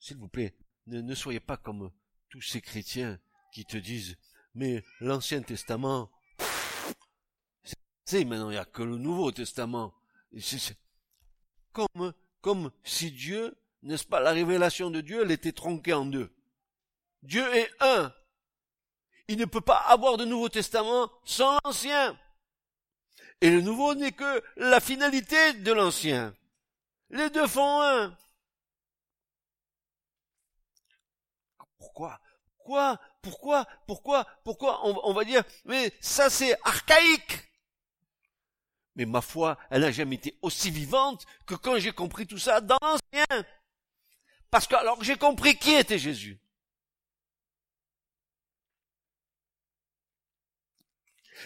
[0.05, 0.55] S'il vous plaît,
[0.87, 1.91] ne, soyez pas comme
[2.29, 3.19] tous ces chrétiens
[3.55, 4.19] qui te disent,
[4.55, 6.11] mais l'Ancien Testament,
[8.05, 9.95] c'est maintenant, il n'y a que le Nouveau Testament.
[11.73, 16.31] Comme, comme si Dieu, n'est-ce pas, la révélation de Dieu, elle était tronquée en deux.
[17.23, 18.13] Dieu est un.
[19.29, 22.15] Il ne peut pas avoir de Nouveau Testament sans l'Ancien.
[23.41, 26.35] Et le Nouveau n'est que la finalité de l'Ancien.
[27.09, 28.15] Les deux font un.
[31.95, 32.19] Pourquoi?
[32.57, 32.99] Pourquoi?
[33.23, 33.67] Pourquoi?
[33.87, 34.27] Pourquoi?
[34.43, 35.07] Pourquoi?
[35.07, 37.49] On, va dire, mais ça c'est archaïque.
[38.97, 42.61] Mais ma foi, elle n'a jamais été aussi vivante que quand j'ai compris tout ça
[42.61, 43.45] dans l'ancien.
[44.51, 46.41] Parce que alors j'ai compris qui était Jésus.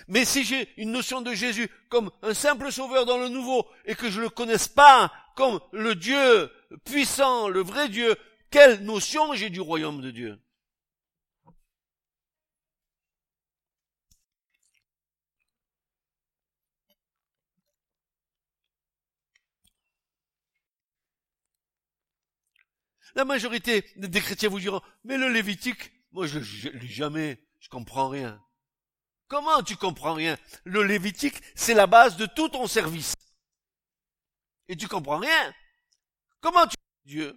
[0.07, 3.95] Mais si j'ai une notion de Jésus comme un simple sauveur dans le nouveau et
[3.95, 6.51] que je ne le connaisse pas comme le Dieu
[6.85, 8.17] puissant, le vrai Dieu,
[8.51, 10.41] quelle notion j'ai du royaume de Dieu?
[23.15, 27.69] La majorité des chrétiens vous diront, mais le Lévitique, moi je, ne lis jamais, je
[27.69, 28.41] comprends rien.
[29.27, 30.39] Comment tu comprends rien?
[30.65, 33.15] Le Lévitique, c'est la base de tout ton service.
[34.69, 35.55] Et tu comprends rien
[36.41, 37.37] Comment tu Dieu?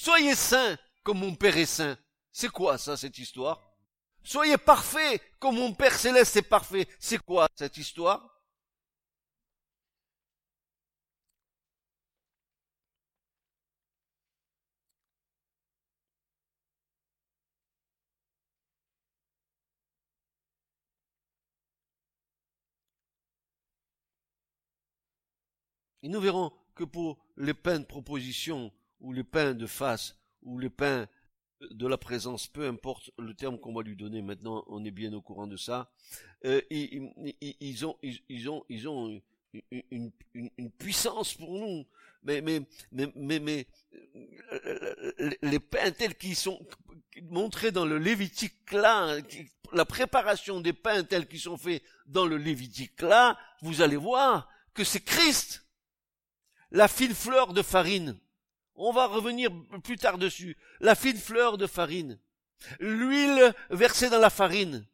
[0.00, 1.98] Soyez saints comme mon Père est saint.
[2.30, 3.74] C'est quoi ça, cette histoire?
[4.22, 6.86] Soyez parfaits comme mon Père céleste est parfait.
[7.00, 8.44] C'est quoi cette histoire?
[26.04, 30.58] Et nous verrons que pour les pains de proposition ou les pains de face, ou
[30.58, 31.08] les pains
[31.60, 35.12] de la présence, peu importe le terme qu'on va lui donner maintenant, on est bien
[35.12, 35.90] au courant de ça.
[36.44, 39.20] Euh, ils, ont, ils, ont, ils ont
[39.80, 41.86] une, puissance pour nous.
[42.22, 43.66] Mais, mais, mais, mais, mais
[44.64, 46.60] euh, les pains tels qu'ils sont
[47.22, 49.18] montrés dans le Lévitique là,
[49.72, 54.48] la préparation des pains tels qu'ils sont faits dans le Lévitique là, vous allez voir
[54.74, 55.64] que c'est Christ,
[56.70, 58.18] la fine fleur de farine
[58.78, 59.50] on va revenir
[59.82, 60.56] plus tard dessus.
[60.80, 62.18] La fine fleur de farine.
[62.80, 64.86] L'huile versée dans la farine.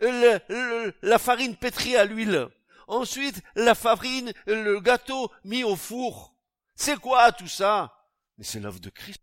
[0.00, 2.48] la farine pétrie à l'huile.
[2.88, 6.36] Ensuite, la farine, le gâteau mis au four.
[6.74, 8.08] C'est quoi tout ça?
[8.38, 9.20] Mais c'est l'œuvre de Christ.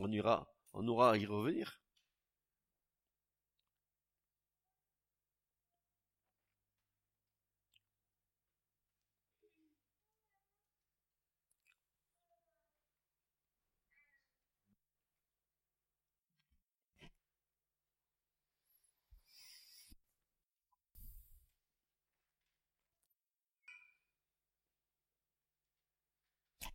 [0.00, 1.80] On ira, on aura à y revenir.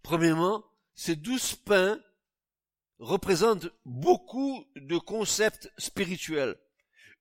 [0.09, 0.63] Premièrement,
[0.95, 1.99] ces douze pains
[2.97, 6.55] représentent beaucoup de concepts spirituels.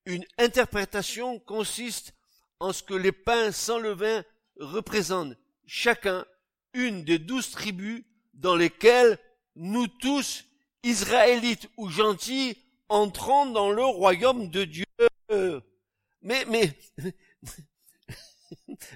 [0.06, 2.14] Une interprétation consiste
[2.60, 4.24] en ce que les pains sans levain
[4.58, 5.36] représentent
[5.66, 6.24] chacun
[6.72, 9.18] une des douze tribus dans lesquelles
[9.54, 10.46] nous tous,
[10.82, 12.56] Israélites ou gentils,
[12.88, 14.86] entrons dans le royaume de Dieu.
[16.22, 16.72] Mais, mais,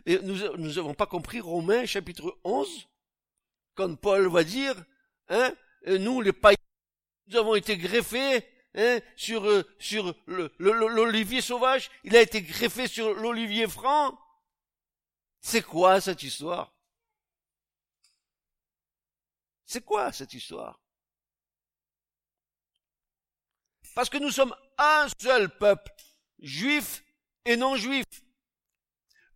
[0.22, 2.88] nous n'avons pas compris Romains chapitre 11,
[3.74, 4.74] quand Paul va dire,
[5.28, 5.54] hein,
[5.86, 6.56] nous les païens,
[7.26, 10.14] nous avons été greffés hein, sur, euh, sur
[10.58, 14.18] l'olivier sauvage, il a été greffé sur l'olivier franc.
[15.40, 16.72] C'est quoi cette histoire?
[19.64, 20.80] C'est quoi cette histoire?
[23.94, 25.90] Parce que nous sommes un seul peuple,
[26.38, 27.04] juif
[27.44, 28.04] et non juif.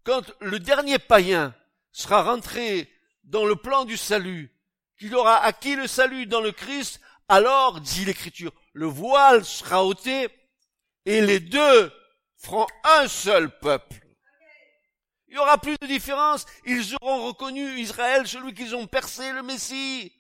[0.05, 1.55] Quand le dernier païen
[1.91, 2.91] sera rentré
[3.27, 4.53] dans le plan du salut,
[4.99, 10.29] qu'il aura acquis le salut dans le Christ, alors, dit l'Écriture, le voile sera ôté
[11.05, 11.93] et les deux
[12.37, 14.07] feront un seul peuple.
[15.29, 16.47] Il n'y aura plus de différence.
[16.65, 20.13] Ils auront reconnu Israël, celui qu'ils ont percé, le Messie.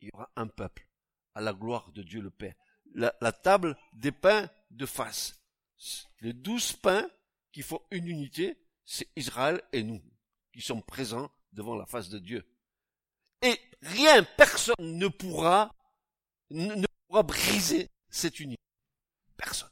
[0.00, 0.86] Il y aura un peuple
[1.34, 2.54] à la gloire de Dieu le Père.
[2.94, 5.40] La, la table des pains de face.
[6.20, 7.08] Les douze pains
[7.50, 10.02] qui font une unité, c'est Israël et nous,
[10.52, 12.46] qui sommes présents devant la face de Dieu.
[13.42, 15.74] Et rien, personne ne pourra,
[16.50, 18.62] ne pourra briser cette unité.
[19.36, 19.71] Personne.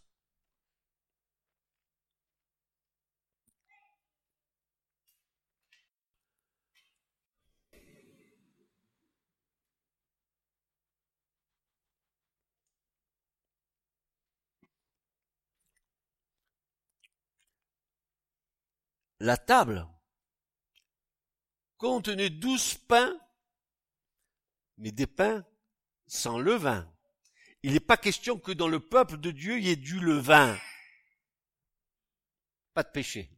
[19.21, 19.87] La table
[21.77, 23.19] contenait douze pains
[24.81, 25.45] mais des pains
[26.07, 26.91] sans levain.
[27.63, 30.59] Il n'est pas question que dans le peuple de Dieu y ait du levain.
[32.73, 33.31] Pas de péché.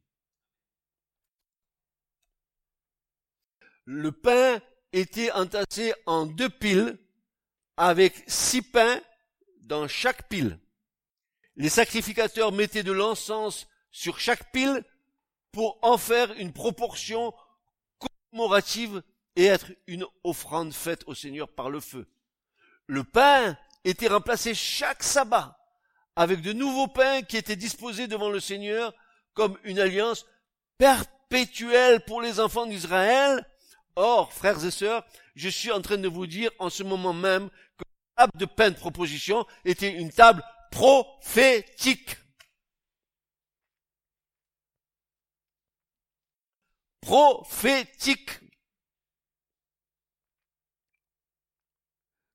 [3.85, 4.63] Le pain
[4.93, 6.97] était entassé en deux piles
[7.77, 9.03] avec six pains
[9.63, 10.61] dans chaque pile.
[11.57, 14.85] Les sacrificateurs mettaient de l'encens sur chaque pile
[15.53, 17.33] pour en faire une proportion
[17.99, 19.03] commémorative
[19.37, 22.09] et être une offrande faite au Seigneur par le feu.
[22.87, 25.59] Le pain était remplacé chaque sabbat
[26.17, 28.93] avec de nouveaux pains qui étaient disposés devant le Seigneur
[29.35, 30.27] comme une alliance
[30.79, 33.47] perpétuelle pour les enfants d'Israël.
[33.97, 37.49] Or, frères et sœurs, je suis en train de vous dire en ce moment même
[37.77, 37.85] que
[38.17, 42.17] la table de pain de proposition était une table prophétique.
[47.03, 48.31] Prophétique.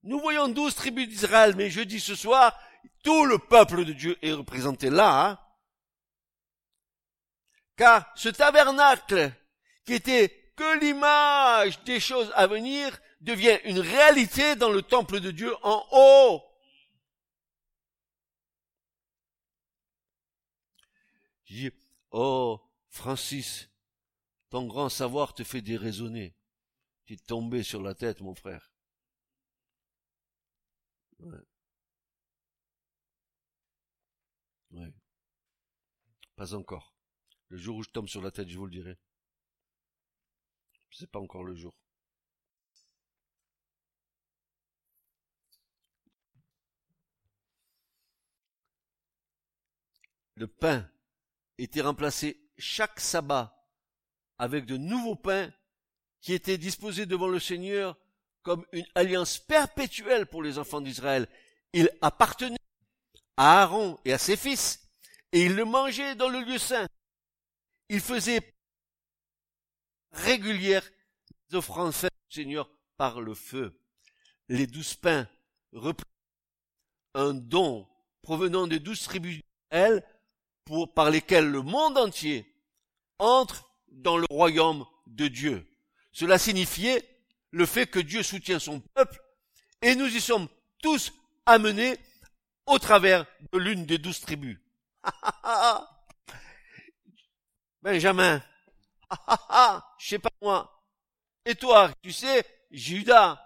[0.04, 2.58] Nous voyons douze tribus d'Israël, mais je dis ce soir,
[3.04, 5.26] tout le peuple de Dieu est représenté là.
[5.26, 5.40] Hein.
[7.76, 9.34] Car ce tabernacle,
[9.86, 15.32] qui était que l'image des choses à venir, devient une réalité dans le temple de
[15.32, 16.44] Dieu en haut.
[21.46, 21.72] Je dis,
[22.12, 22.60] oh,
[22.90, 23.70] Francis,
[24.50, 26.36] ton grand savoir te fait déraisonner.
[27.06, 28.72] Tu es tombé sur la tête, mon frère.
[31.20, 31.38] Ouais.
[34.72, 34.94] Ouais.
[36.36, 36.94] Pas encore.
[37.50, 38.98] Le jour où je tombe sur la tête, je vous le dirai.
[40.92, 41.76] C'est pas encore le jour.
[50.36, 50.90] Le pain
[51.58, 53.57] était remplacé chaque sabbat
[54.40, 55.52] avec de nouveaux pains
[56.22, 57.98] qui étaient disposés devant le Seigneur
[58.44, 61.28] comme une alliance perpétuelle pour les enfants d'Israël.
[61.74, 62.58] Il appartenait
[63.36, 64.88] à Aaron et à ses fils,
[65.32, 66.88] et ils le mangeaient dans le lieu saint.
[67.90, 68.42] Il faisait
[70.12, 70.90] régulières
[71.54, 73.80] offrandes faites au Seigneur par le feu.
[74.50, 75.28] Les douze pains
[75.74, 76.08] représentent
[77.14, 77.88] un don
[78.22, 80.06] provenant des douze tribus d'Israël
[80.66, 82.54] pour, par lesquels le monde entier
[83.20, 83.67] entre
[83.98, 85.66] dans le royaume de Dieu.
[86.12, 87.08] Cela signifiait
[87.52, 89.22] le fait que Dieu soutient son peuple,
[89.82, 90.48] et nous y sommes
[90.82, 91.14] tous
[91.46, 91.98] amenés
[92.66, 94.60] au travers de l'une des douze tribus.
[97.82, 98.44] Benjamin,
[100.00, 100.84] je sais pas moi.
[101.46, 103.42] Et toi, tu sais, Judas.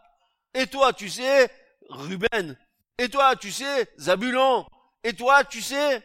[0.54, 1.50] Et toi, tu sais,
[1.90, 2.58] Ruben.
[2.98, 4.66] Et toi, tu sais, Zabulon.
[5.04, 6.02] Et toi, tu sais,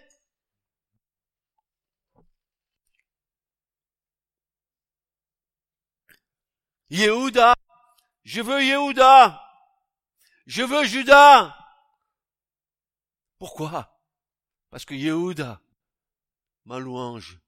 [6.91, 7.55] Yehuda.
[8.24, 9.43] Je veux Yehuda.
[10.47, 11.55] Je veux Judas.
[13.39, 13.93] Pourquoi?
[14.70, 15.61] Parce que Yehuda,
[16.64, 17.39] ma louange,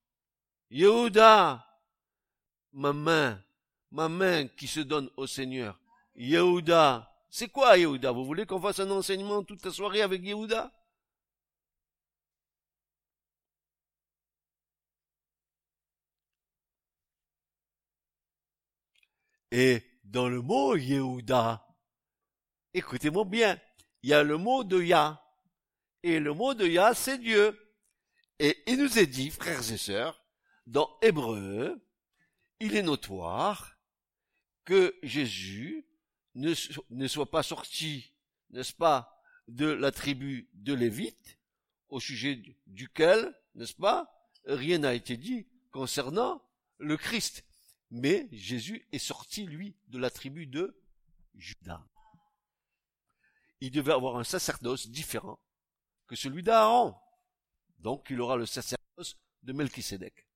[0.70, 1.64] Yehuda,
[2.72, 3.42] ma main,
[3.90, 5.78] ma main qui se donne au Seigneur.
[6.14, 7.12] Yehuda.
[7.30, 8.12] C'est quoi Yehuda?
[8.12, 10.72] Vous voulez qu'on fasse un enseignement toute la soirée avec Yehuda?
[19.50, 21.66] Et dans le mot Yehuda,
[22.74, 23.60] écoutez-moi bien,
[24.02, 25.22] il y a le mot de Yah.
[26.02, 27.58] Et le mot de Yah, c'est Dieu.
[28.38, 30.22] Et il nous est dit, frères et sœurs,
[30.66, 31.84] dans Hébreu,
[32.60, 33.76] il est notoire
[34.64, 35.86] que Jésus
[36.34, 36.54] ne,
[36.90, 38.12] ne soit pas sorti,
[38.50, 41.38] n'est-ce pas, de la tribu de Lévite,
[41.88, 44.12] au sujet duquel, n'est-ce pas,
[44.44, 46.42] rien n'a été dit concernant
[46.78, 47.44] le Christ.
[47.90, 50.78] Mais Jésus est sorti, lui, de la tribu de
[51.34, 51.82] Judas.
[53.60, 55.40] Il devait avoir un sacerdoce différent
[56.06, 56.94] que celui d'Aaron.
[57.78, 60.26] Donc il aura le sacerdoce de Melchisédek.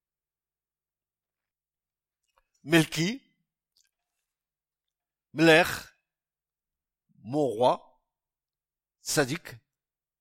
[2.64, 3.22] Melchi,
[5.34, 5.64] Mler,
[7.18, 8.00] mon roi,
[9.00, 9.56] Sadik,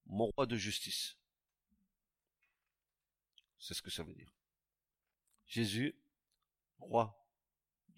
[0.06, 1.16] mon roi de justice.
[3.58, 4.32] C'est ce que ça veut dire.
[5.46, 5.94] Jésus,
[6.78, 7.21] roi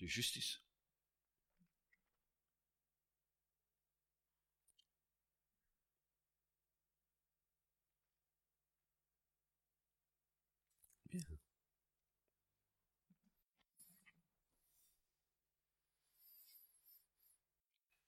[0.06, 0.60] justice.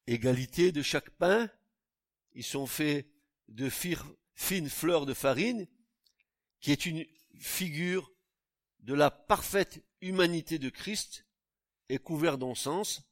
[0.09, 1.51] Égalité de chaque pain,
[2.33, 3.07] ils sont faits
[3.49, 5.67] de fines fleurs de farine,
[6.61, 7.05] qui est une
[7.39, 8.13] figure
[8.81, 11.26] de la parfaite humanité de Christ
[11.89, 13.03] et couvert d'encens,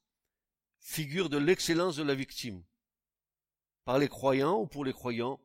[0.80, 2.62] figure de l'excellence de la victime.
[3.84, 5.40] Par les croyants ou pour les croyants,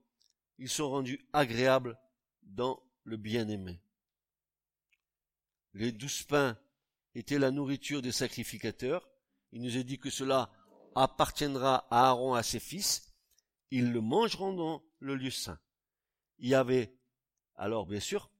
[0.57, 1.97] ils sont rendus agréables
[2.41, 3.81] dans le bien-aimé.
[5.73, 6.57] Les douze pains
[7.15, 9.09] étaient la nourriture des sacrificateurs.
[9.51, 10.51] Il nous est dit que cela
[10.95, 13.13] appartiendra à Aaron à ses fils.
[13.71, 15.59] Ils le mangeront dans le lieu saint.
[16.39, 16.97] Il y avait,
[17.55, 18.31] alors bien sûr,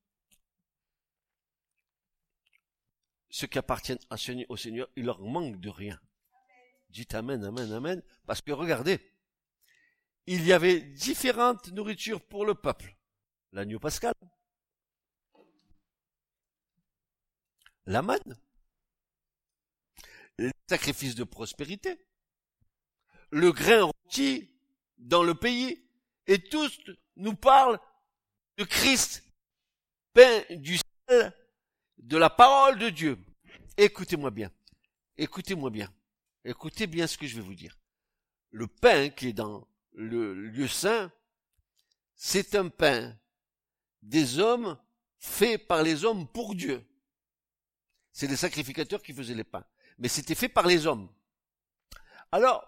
[3.30, 3.99] ceux qui appartiennent
[4.49, 5.99] au Seigneur, il leur manque de rien.
[6.89, 8.03] Dites Amen, Amen, Amen.
[8.25, 8.99] Parce que regardez,
[10.25, 12.95] il y avait différentes nourritures pour le peuple.
[13.51, 14.13] L'agneau pascal,
[17.86, 18.38] la manne,
[20.38, 21.99] les sacrifices de prospérité,
[23.32, 24.55] le grain rôti
[24.97, 25.84] dans le pays,
[26.27, 26.80] et tous
[27.15, 27.80] nous parlent
[28.57, 29.23] de Christ,
[30.13, 31.34] pain du ciel,
[31.99, 33.17] de la parole de Dieu.
[33.77, 34.51] Écoutez-moi bien.
[35.17, 35.93] Écoutez-moi bien.
[36.43, 37.77] Écoutez bien ce que je vais vous dire.
[38.51, 41.11] Le pain qui est dans le lieu saint,
[42.15, 43.17] c'est un pain
[44.01, 44.77] des hommes
[45.19, 46.85] fait par les hommes pour Dieu.
[48.11, 49.65] C'est les sacrificateurs qui faisaient les pains.
[49.97, 51.09] Mais c'était fait par les hommes.
[52.31, 52.65] Alors,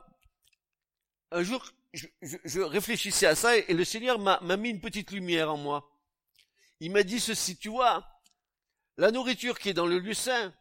[1.31, 5.57] un jour, je, réfléchissais à ça et le Seigneur m'a mis une petite lumière en
[5.57, 5.89] moi.
[6.79, 8.20] Il m'a dit ceci, tu vois,
[9.01, 10.53] la nourriture qui est dans le lieu saint,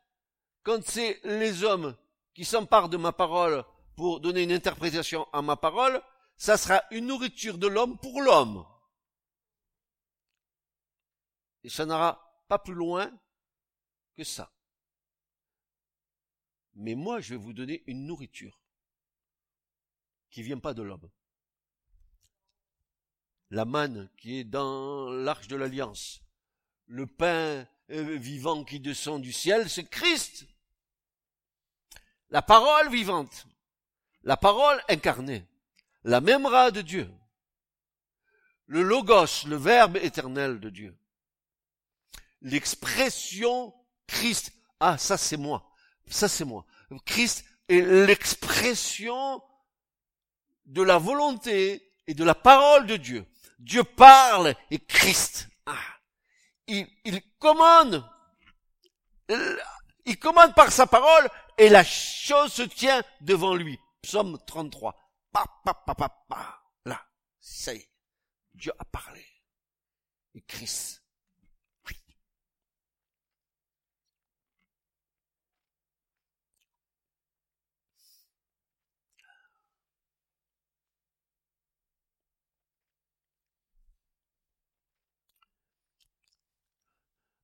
[0.62, 1.94] quand c'est les hommes
[2.32, 3.66] qui s'emparent de ma parole
[3.96, 6.02] pour donner une interprétation à ma parole,
[6.38, 8.66] ça sera une nourriture de l'homme pour l'homme.
[11.64, 13.12] Et ça n'ira pas plus loin
[14.16, 14.50] que ça.
[16.76, 18.58] Mais moi, je vais vous donner une nourriture
[20.30, 21.10] qui vient pas de l'homme.
[23.50, 26.22] La manne qui est dans l'arche de l'alliance,
[26.86, 30.46] le pain euh, vivant qui descend du ciel, c'est Christ.
[32.30, 33.46] La parole vivante,
[34.22, 35.44] la parole incarnée,
[36.04, 37.10] la même rat de Dieu,
[38.66, 40.96] le logos, le verbe éternel de Dieu,
[42.40, 43.74] l'expression
[44.06, 44.52] Christ.
[44.78, 45.68] Ah, ça c'est moi,
[46.06, 46.64] ça c'est moi.
[47.04, 49.42] Christ est l'expression
[50.66, 53.26] de la volonté et de la parole de Dieu.
[53.58, 55.49] Dieu parle et Christ.
[56.72, 58.08] Il, commande,
[60.04, 63.76] il commande par sa parole et la chose se tient devant lui.
[64.02, 64.94] Psaume 33.
[65.32, 66.62] Pa, pa, pa, pa, pa.
[66.84, 67.04] Là,
[67.40, 67.90] ça y est,
[68.54, 69.26] Dieu a parlé.
[70.34, 70.99] Et Christ.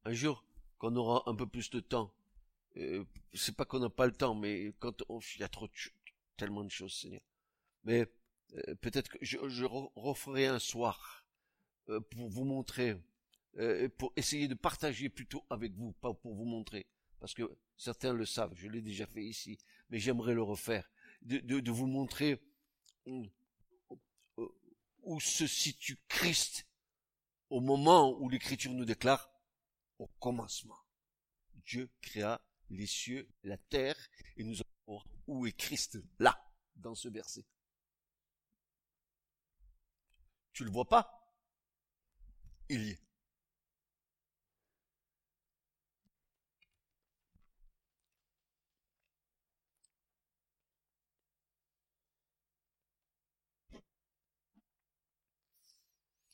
[0.07, 0.45] Un jour,
[0.79, 2.15] qu'on aura un peu plus de temps,
[2.77, 3.05] euh,
[3.35, 5.73] c'est pas qu'on n'a pas le temps, mais quand il y a trop de,
[6.37, 7.23] tellement de choses, Seigneur.
[7.85, 8.07] Mais
[8.55, 9.39] euh, peut-être que je,
[9.97, 11.25] referai un soir
[11.89, 12.97] euh, pour vous montrer,
[13.97, 16.87] pour essayer de partager plutôt avec vous, pas pour vous montrer,
[17.21, 19.57] parce que certains le savent, je l'ai déjà fait ici,
[19.89, 20.91] mais j'aimerais le refaire,
[21.23, 22.39] de, de vous montrer
[25.03, 26.67] où se situe Christ
[27.49, 29.31] au moment où l'Écriture nous déclare
[29.99, 30.79] au commencement.
[31.67, 32.41] Dieu créa
[32.71, 33.97] les cieux, la terre,
[34.37, 36.39] et nous allons voir où est Christ là,
[36.77, 37.45] dans ce verset.
[40.53, 41.13] Tu le vois pas
[42.69, 43.01] Il y est.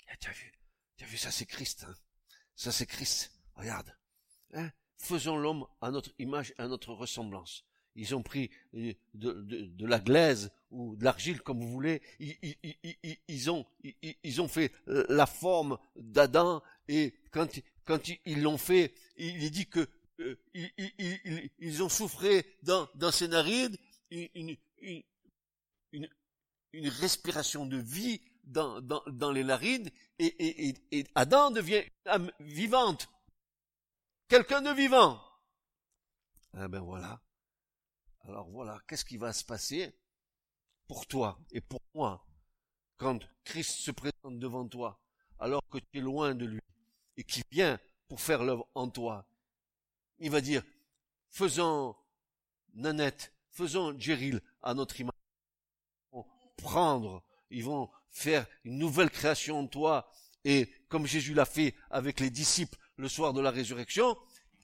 [0.08, 0.52] Eh, tu as vu,
[0.96, 1.94] tu as vu, ça c'est Christ, hein
[2.54, 3.41] ça c'est Christ.
[3.54, 3.94] Regarde.
[4.54, 7.64] Hein Faisons l'homme à notre image, à notre ressemblance.
[7.94, 12.00] Ils ont pris euh, de, la glaise ou de l'argile, comme vous voulez.
[13.28, 13.66] Ils, ont,
[14.22, 17.48] ils, ont fait euh, la forme d'Adam et quand,
[18.24, 19.86] ils l'ont fait, il est dit que
[20.20, 20.38] euh,
[21.58, 23.76] ils, ont souffré dans, dans ses narines
[24.10, 24.56] une,
[26.74, 28.80] respiration de vie dans,
[29.32, 29.44] les
[30.18, 33.11] et, et Adam devient une âme vivante.
[34.32, 35.22] Quelqu'un de vivant.
[36.54, 37.20] Eh ben voilà.
[38.24, 39.94] Alors voilà, qu'est-ce qui va se passer
[40.86, 42.26] pour toi et pour moi
[42.96, 44.98] quand Christ se présente devant toi
[45.38, 46.62] alors que tu es loin de lui
[47.18, 47.78] et qui vient
[48.08, 49.26] pour faire l'œuvre en toi?
[50.18, 50.62] Il va dire,
[51.28, 51.94] faisons
[52.72, 55.12] Nanette, faisons Jéril à notre image.
[56.10, 56.26] Ils vont
[56.56, 60.10] prendre, ils vont faire une nouvelle création en toi
[60.42, 64.16] et comme Jésus l'a fait avec les disciples le soir de la résurrection,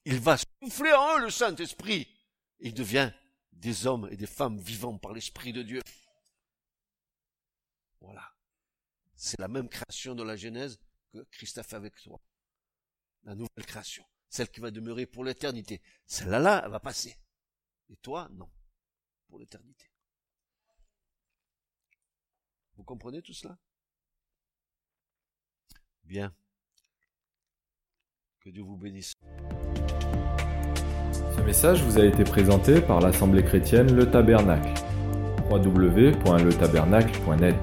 [0.04, 2.08] il va souffler en eux le Saint-Esprit.
[2.60, 3.12] Il devient
[3.52, 5.82] des hommes et des femmes vivants par l'Esprit de Dieu.
[8.00, 8.34] Voilà.
[9.14, 10.78] C'est la même création de la Genèse
[11.12, 12.20] que Christ a fait avec toi.
[13.24, 14.04] La nouvelle création.
[14.28, 15.82] Celle qui va demeurer pour l'éternité.
[16.06, 17.18] Celle-là, là, elle va passer.
[17.90, 18.50] Et toi, non.
[19.28, 19.90] Pour l'éternité.
[22.76, 23.58] Vous comprenez tout cela?
[26.04, 26.34] Bien.
[28.55, 29.14] Que vous bénisse.
[31.36, 34.72] Ce message vous a été présenté par l'Assemblée chrétienne Le Tabernacle.
[35.51, 37.57] www.letabernacle.net